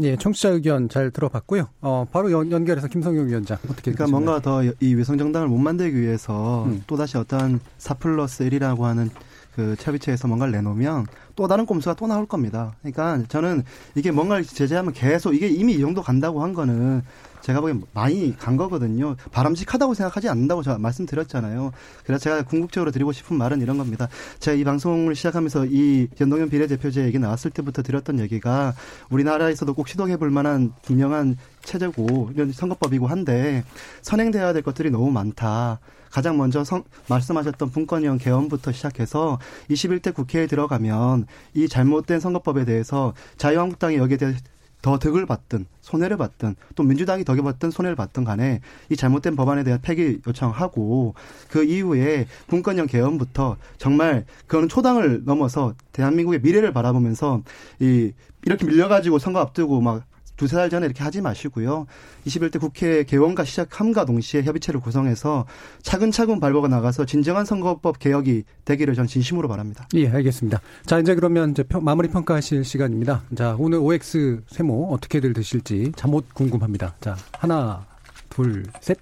[0.00, 1.68] 예, 청취자 의견 잘 들어봤고요.
[1.80, 5.98] 어, 바로 연, 결해서 김성용 위원장 어떻게 그러니까 뭔가 더 이 위성 정당을 못 만들기
[6.00, 6.82] 위해서 음.
[6.86, 9.10] 또 다시 어떠한 4 플러스 1이라고 하는
[9.56, 12.76] 그 협의체에서 뭔가를 내놓으면 또 다른 꼼수가 또 나올 겁니다.
[12.80, 13.64] 그러니까 저는
[13.96, 17.02] 이게 뭔가를 제재하면 계속 이게 이미 이 정도 간다고 한 거는
[17.40, 19.16] 제가 보기엔 많이 간 거거든요.
[19.32, 21.72] 바람직하다고 생각하지 않는다고 제가 말씀드렸잖아요.
[22.04, 24.08] 그래서 제가 궁극적으로 드리고 싶은 말은 이런 겁니다.
[24.40, 28.74] 제가 이 방송을 시작하면서 이 연동형 비례대표제 얘기 나왔을 때부터 드렸던 얘기가
[29.10, 33.64] 우리나라에서도 꼭 시도해 볼 만한 분명한 체제고 이런 선거법이고 한데
[34.02, 35.80] 선행돼야 될 것들이 너무 많다.
[36.10, 39.38] 가장 먼저 성, 말씀하셨던 분권형 개헌부터 시작해서
[39.70, 44.34] 21대 국회에 들어가면 이 잘못된 선거법에 대해서 자유한국당이 여기에 대해
[44.82, 48.60] 더 득을 받든 손해를 받든 또 민주당이 덕을 받든 손해를 받든 간에
[48.90, 51.14] 이 잘못된 법안에 대한 폐기 요청하고
[51.50, 57.42] 그 이후에 분권형 개헌부터 정말 그거는 초당을 넘어서 대한민국의 미래를 바라보면서
[57.80, 58.12] 이
[58.44, 60.04] 이렇게 밀려가지고 선거 앞두고 막
[60.38, 61.86] 두세 달 전에 이렇게 하지 마시고요.
[62.26, 65.44] 21대 국회 개원과 시작함과 동시에 협의체를 구성해서
[65.82, 69.86] 차근차근 발버가 나가서 진정한 선거법 개혁이 되기를 전 진심으로 바랍니다.
[69.94, 70.62] 예, 알겠습니다.
[70.86, 73.24] 자, 이제 그러면 이제 마무리 평가하실 시간입니다.
[73.36, 76.94] 자, 오늘 OX 세모 어떻게들 드실지 잠못 궁금합니다.
[77.00, 77.84] 자, 하나,
[78.30, 78.96] 둘, 셋.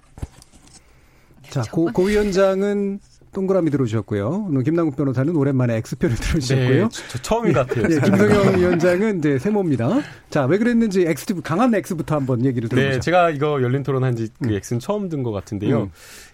[1.49, 2.99] 자, 고, 고 위원장은
[3.37, 4.49] 동그라미 들어주셨고요.
[4.65, 6.89] 김남국 변호사는 오랜만에 X표를 들어주셨고요.
[6.89, 7.87] 네, 저 처음인 것 같아요.
[7.87, 10.01] 네, 김성영 위원장은 이제 세모입니다.
[10.31, 12.93] 자, 왜 그랬는지 X, 강한 X부터 한번 얘기를 들어보죠.
[12.95, 14.53] 네, 제가 이거 열린 토론 한지 그 음.
[14.53, 15.83] X는 처음 든 것 같은데요.
[15.83, 15.91] 음.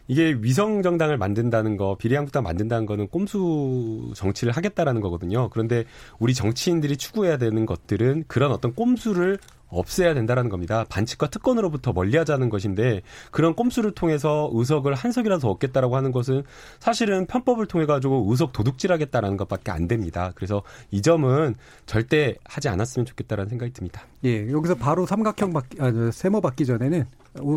[0.08, 5.50] 이게 위성 정당을 만든다는 거, 비례한국당 만든다는 거는 꼼수 정치를 하겠다라는 거거든요.
[5.50, 5.84] 그런데
[6.20, 9.40] 우리 정치인들이 추구해야 되는 것들은 그런 어떤 꼼수를
[9.74, 10.86] 없애야 된다라는 겁니다.
[10.90, 13.02] 반칙과 특권으로부터 멀리하자는 것인데
[13.32, 16.44] 그런 꼼수를 통해서 의석을 한 석이라도 얻겠다라고 하는 것은
[16.80, 20.32] 사실은 편법을 통해 가지고 의석 도둑질하겠다라는 것밖에 안 됩니다.
[20.36, 20.62] 그래서
[20.92, 21.56] 이 점은
[21.86, 24.04] 절대 하지 않았으면 좋겠다라는 생각이 듭니다.
[24.26, 27.06] 예, 여기서 바로 삼각형 받기, 아, 세모 받기 전에는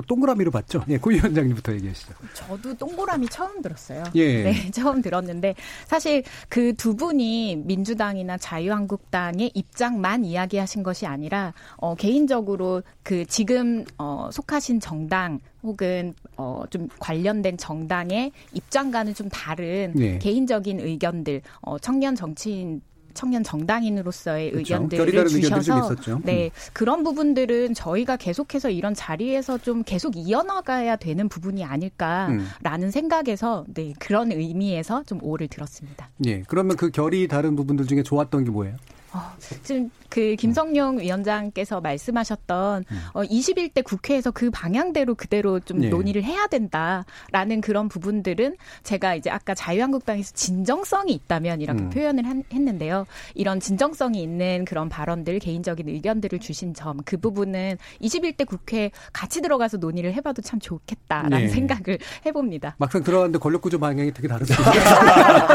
[0.07, 0.85] 동그라미로 봤죠.
[0.89, 2.15] 예, 고 위원장님부터 얘기하시죠.
[2.35, 4.05] 저도 동그라미 처음 들었어요.
[4.15, 4.43] 예.
[4.45, 5.55] 네, 처음 들었는데
[5.87, 14.29] 사실 그 두 분이 민주당이나 자유한국당의 입장만 이야기하신 것이 아니라 어, 개인적으로 그 지금 어,
[14.33, 20.19] 속하신 정당 혹은 어, 좀 관련된 정당의 입장과는 좀 다른 예.
[20.19, 22.83] 개인적인 의견들, 어, 청년 정치인
[23.17, 24.75] 청년 정당인으로서의 그렇죠.
[24.75, 26.51] 의견들을 주셔서 네 음.
[26.73, 32.91] 그런 부분들은 저희가 계속해서 이런 자리에서 좀 계속 이어나가야 되는 부분이 아닐까라는 음.
[32.91, 36.09] 생각에서 네 그런 의미에서 좀 오를 들었습니다.
[36.27, 38.77] 예, 그러면 그 결이 다른 부분들 중에 좋았던 게 뭐예요?
[39.13, 43.01] 어, 지금 그 김성용 위원장께서 말씀하셨던 음.
[43.15, 45.89] 어, 21대 국회에서 그 방향대로 그대로 좀 네.
[45.89, 51.91] 논의를 해야 된다라는 그런 부분들은 제가 이제 아까 자유한국당에서 진정성이 있다면 이렇게 음.
[51.91, 53.07] 표현을 한, 했는데요.
[53.35, 59.79] 이런 진정성이 있는 그런 발언들, 개인적인 의견들을 주신 점, 그 부분은 21대 국회 같이 들어가서
[59.79, 61.49] 논의를 해봐도 참 좋겠다라는 네.
[61.49, 62.77] 생각을 해봅니다.
[62.79, 65.49] 막상 들어갔는데 권력구조 방향이 되게 다르습니다.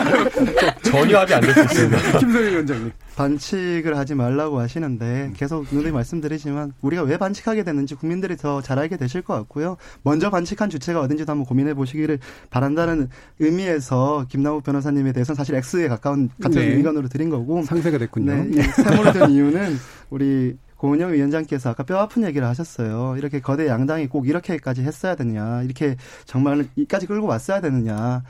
[0.84, 2.20] 전혀 합의 안될 수 있습니다.
[2.20, 2.91] 김성용 위원장님.
[3.16, 5.34] 반칙을 하지 말라 고 하시는데 음.
[5.36, 9.78] 계속 누누이 말씀드리지만 우리가 왜 반칙하게 됐는지 국민들이 더 잘 알게 되실 것 같고요.
[10.04, 12.20] 먼저 반칙한 주체가 어딘지도 한번 고민해 보시기를
[12.50, 16.68] 바란다는 의미에서 김남욱 변호사님에 대해서는 사실 X에 가까운 같은 네.
[16.76, 18.32] 의견으로 드린 거고 상세가 됐군요.
[18.46, 19.76] 네, 세모를 든 이유는
[20.10, 23.16] 우리 고은영 위원장께서 아까 뼈 아픈 얘기를 하셨어요.
[23.18, 28.24] 이렇게 거대 양당이 꼭 이렇게까지 했어야 되느냐, 이렇게 정말 이까지 끌고 왔어야 되느냐.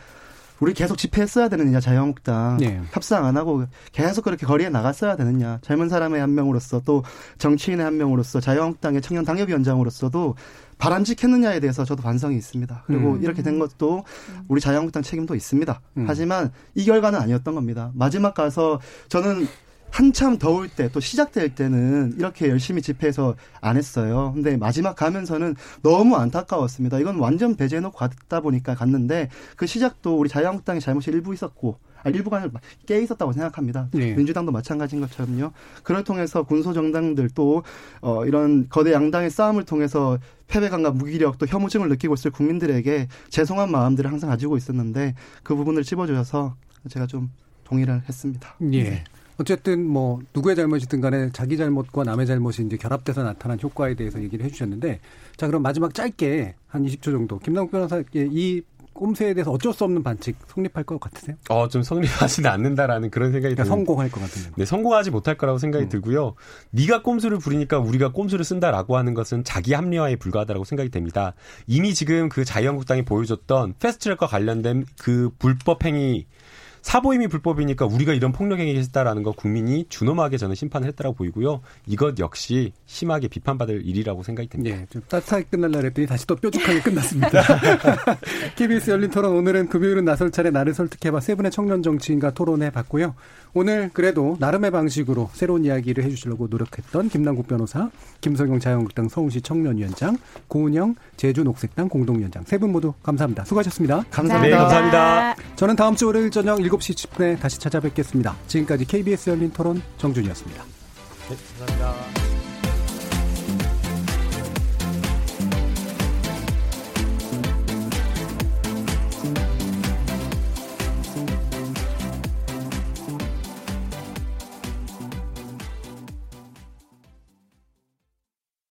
[0.61, 2.81] 우리 계속 집회했어야 되느냐 자유한국당 네.
[2.91, 7.03] 협상 안 하고 계속 그렇게 거리에 나갔어야 되느냐 젊은 사람의 한 명으로서 또
[7.39, 10.35] 정치인의 한 명으로서 자유한국당의 청년 당협위원장으로서도
[10.77, 12.83] 바람직했느냐에 대해서 저도 반성이 있습니다.
[12.87, 13.23] 그리고 음.
[13.23, 14.03] 이렇게 된 것도
[14.47, 15.81] 우리 자유한국당 책임도 있습니다.
[15.97, 16.05] 음.
[16.07, 17.91] 하지만 이 결과는 아니었던 겁니다.
[17.93, 19.47] 마지막 가서 저는
[19.91, 24.31] 한참 더울 때 또 시작될 때는 이렇게 열심히 집회해서 안 했어요.
[24.33, 26.99] 근데 마지막 가면서는 너무 안타까웠습니다.
[26.99, 32.37] 이건 완전 배제해놓고 갔다 보니까 갔는데 그 시작도 우리 자유한국당의 잘못이 일부 있었고 아, 일부가
[32.37, 33.89] 아니라 깨 있었다고 생각합니다.
[33.93, 34.13] 네.
[34.15, 35.51] 민주당도 마찬가지인 것처럼요.
[35.83, 37.63] 그걸 통해서 군소 정당들 또
[38.01, 40.17] 어, 이런 거대 양당의 싸움을 통해서
[40.47, 45.13] 패배감과 무기력 또 혐오증을 느끼고 있을 국민들에게 죄송한 마음들을 항상 가지고 있었는데
[45.43, 46.55] 그 부분을 찝어주셔서
[46.89, 47.29] 제가 좀
[47.65, 48.55] 동의를 했습니다.
[48.73, 48.83] 예.
[48.83, 49.03] 네.
[49.41, 54.45] 어쨌든 뭐 누구의 잘못이든 간에 자기 잘못과 남의 잘못이 이제 결합돼서 나타난 효과에 대해서 얘기를
[54.45, 54.99] 해주셨는데
[55.35, 58.61] 자 그럼 마지막 짧게 한 20초 정도 김남국 변호사 이
[58.93, 61.35] 꼼수에 대해서 어쩔 수 없는 반칙 성립할 것 같으세요?
[61.49, 64.51] 어, 좀 성립하지는 않는다라는 그런 생각이 그러니까 성공할 것 같은데.
[64.55, 65.89] 네, 성공하지 못할 거라고 생각이 음.
[65.89, 66.35] 들고요.
[66.71, 71.33] 네가 꼼수를 부리니까 우리가 꼼수를 쓴다라고 하는 것은 자기 합리화에 불과하다고 생각이 됩니다.
[71.67, 76.27] 이미 지금 그 자유한국당이 보여줬던 패스트트랙과 관련된 그 불법 행위
[76.81, 81.61] 사보임이 불법이니까 우리가 이런 폭력행위 했다라는 거 국민이 준엄하게 저는 심판을 했다고 보이고요.
[81.85, 84.77] 이것 역시 심하게 비판받을 일이라고 생각이 듭니다.
[84.77, 87.43] 예, 좀 따뜻하게 끝날라 그랬더니 다시 또 뾰족하게 끝났습니다.
[88.55, 93.15] KBS 열린 토론 오늘은 금요일은 나설 차례 나를 설득해봐 세 분의 청년 정치인과 토론해 봤고요.
[93.53, 97.89] 오늘 그래도 나름의 방식으로 새로운 이야기를 해주시려고 노력했던 김남국 변호사,
[98.21, 100.17] 김성용 자유한국당 서울시 청년위원장,
[100.47, 103.43] 고은영 제주 녹색당 공동위원장 세 분 모두 감사합니다.
[103.45, 104.01] 수고하셨습니다.
[104.03, 105.35] 네, 감사합니다.
[105.55, 108.35] 저는 다음 주 월요일 저녁 7시 10분에 다시 찾아뵙겠습니다.
[108.47, 110.63] 지금까지 KBS 열린 토론 정준이었습니다.
[111.29, 112.20] 네, 감사합니다.